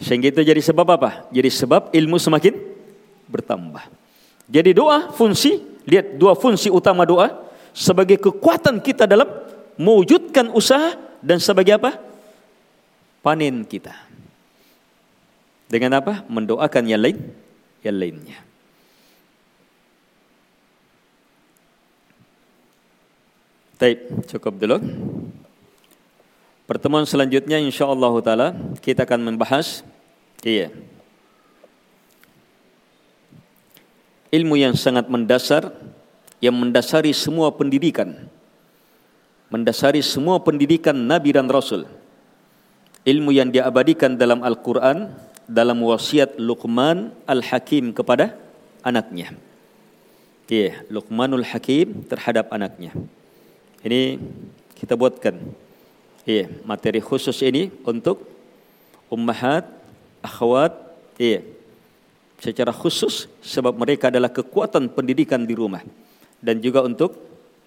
Sehingga 0.00 0.32
itu 0.32 0.40
jadi 0.40 0.60
sebab 0.64 0.86
apa? 0.96 1.28
Jadi 1.28 1.50
sebab 1.52 1.92
ilmu 1.92 2.16
semakin 2.16 2.56
bertambah. 3.28 3.84
Jadi 4.48 4.76
doa 4.76 5.12
fungsi, 5.12 5.60
lihat 5.84 6.16
dua 6.16 6.36
fungsi 6.36 6.68
utama 6.72 7.04
doa 7.04 7.44
sebagai 7.72 8.20
kekuatan 8.20 8.80
kita 8.80 9.04
dalam 9.08 9.28
mewujudkan 9.76 10.52
usaha 10.52 10.96
dan 11.24 11.40
sebagai 11.40 11.80
apa? 11.80 11.96
Panen 13.24 13.64
kita. 13.64 13.96
Dengan 15.64 15.96
apa? 15.96 16.20
Mendoakan 16.28 16.84
yang 16.84 17.00
lain, 17.00 17.16
yang 17.80 17.96
lainnya. 17.96 18.38
Baik, 23.80 24.28
cukup 24.28 24.54
dulu. 24.60 24.76
Pertemuan 26.64 27.04
selanjutnya 27.08 27.60
insyaallah 27.60 28.12
taala 28.24 28.48
kita 28.80 29.04
akan 29.04 29.32
membahas 29.32 29.84
iya. 30.44 30.72
Ilmu 34.32 34.56
yang 34.56 34.72
sangat 34.72 35.08
mendasar 35.08 35.72
yang 36.40 36.56
mendasari 36.56 37.12
semua 37.12 37.52
pendidikan 37.52 38.28
mendasari 39.52 40.00
semua 40.00 40.40
pendidikan 40.40 40.94
Nabi 40.94 41.34
dan 41.34 41.48
Rasul. 41.48 41.84
Ilmu 43.04 43.30
yang 43.36 43.52
diabadikan 43.52 44.16
dalam 44.16 44.40
Al-Quran, 44.40 45.12
dalam 45.44 45.78
wasiat 45.84 46.40
Luqman 46.40 47.12
Al-Hakim 47.28 47.92
kepada 47.92 48.32
anaknya. 48.80 49.36
Ya, 50.48 50.84
Luqmanul 50.92 51.44
Hakim 51.44 52.04
terhadap 52.04 52.52
anaknya. 52.52 52.92
Ini 53.80 54.20
kita 54.76 54.92
buatkan. 54.92 55.40
Ya, 56.24 56.48
materi 56.64 57.00
khusus 57.04 57.36
ini 57.44 57.68
untuk 57.84 58.24
ummahat, 59.12 59.68
akhwat, 60.24 60.72
ya, 61.20 61.44
secara 62.40 62.72
khusus 62.72 63.28
sebab 63.40 63.76
mereka 63.76 64.08
adalah 64.08 64.32
kekuatan 64.32 64.88
pendidikan 64.92 65.44
di 65.44 65.52
rumah 65.56 65.84
dan 66.44 66.60
juga 66.60 66.84
untuk 66.84 67.16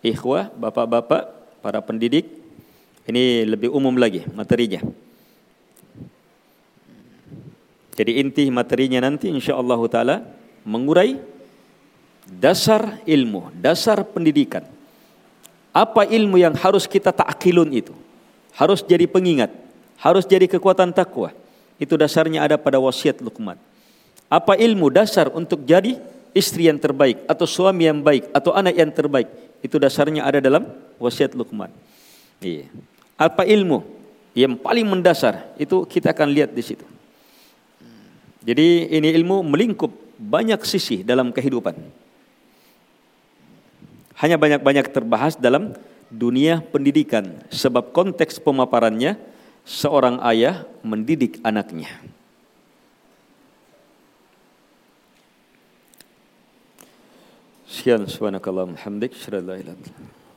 ikhwah, 0.05 0.53
bapak-bapak 0.53 1.36
para 1.61 1.81
pendidik 1.83 2.27
ini 3.07 3.47
lebih 3.47 3.71
umum 3.71 3.95
lagi 3.95 4.27
materinya. 4.35 4.83
Jadi 7.97 8.21
inti 8.21 8.45
materinya 8.53 9.01
nanti 9.01 9.31
insya 9.31 9.57
Allah 9.57 9.81
taala 9.89 10.15
mengurai 10.61 11.17
dasar 12.29 13.01
ilmu, 13.07 13.49
dasar 13.57 14.03
pendidikan. 14.05 14.67
Apa 15.73 16.05
ilmu 16.05 16.37
yang 16.37 16.53
harus 16.53 16.85
kita 16.85 17.09
takkilun 17.09 17.73
itu? 17.73 17.95
Harus 18.53 18.83
jadi 18.85 19.09
pengingat, 19.09 19.49
harus 19.97 20.27
jadi 20.29 20.45
kekuatan 20.45 20.93
takwa. 20.93 21.33
Itu 21.81 21.97
dasarnya 21.97 22.45
ada 22.45 22.57
pada 22.57 22.77
wasiat 22.81 23.21
Luqman. 23.21 23.57
Apa 24.27 24.57
ilmu 24.59 24.91
dasar 24.91 25.29
untuk 25.31 25.63
jadi 25.63 25.97
istri 26.35 26.67
yang 26.67 26.77
terbaik 26.81 27.23
atau 27.29 27.47
suami 27.47 27.87
yang 27.87 28.01
baik 28.03 28.29
atau 28.33 28.51
anak 28.53 28.75
yang 28.75 28.91
terbaik? 28.91 29.29
Itu 29.61 29.81
dasarnya 29.81 30.25
ada 30.25 30.41
dalam 30.41 30.69
wasiat 31.01 31.33
Luqman. 31.33 31.71
Iya. 32.41 32.69
Apa 33.17 33.45
ilmu 33.45 33.81
yang 34.37 34.53
paling 34.53 34.85
mendasar 34.85 35.49
itu 35.57 35.81
kita 35.89 36.13
akan 36.13 36.29
lihat 36.29 36.53
di 36.53 36.61
situ. 36.61 36.85
Jadi 38.45 38.93
ini 38.93 39.09
ilmu 39.17 39.41
melingkup 39.41 39.89
banyak 40.17 40.61
sisi 40.63 41.01
dalam 41.01 41.33
kehidupan. 41.33 41.75
Hanya 44.17 44.37
banyak-banyak 44.37 44.89
terbahas 44.93 45.37
dalam 45.37 45.73
dunia 46.09 46.63
pendidikan 46.63 47.43
sebab 47.51 47.91
konteks 47.91 48.39
pemaparannya 48.41 49.19
seorang 49.67 50.23
ayah 50.31 50.63
mendidik 50.81 51.37
anaknya. 51.43 51.91
Sekian 57.67 58.07
hamdik. 58.79 59.11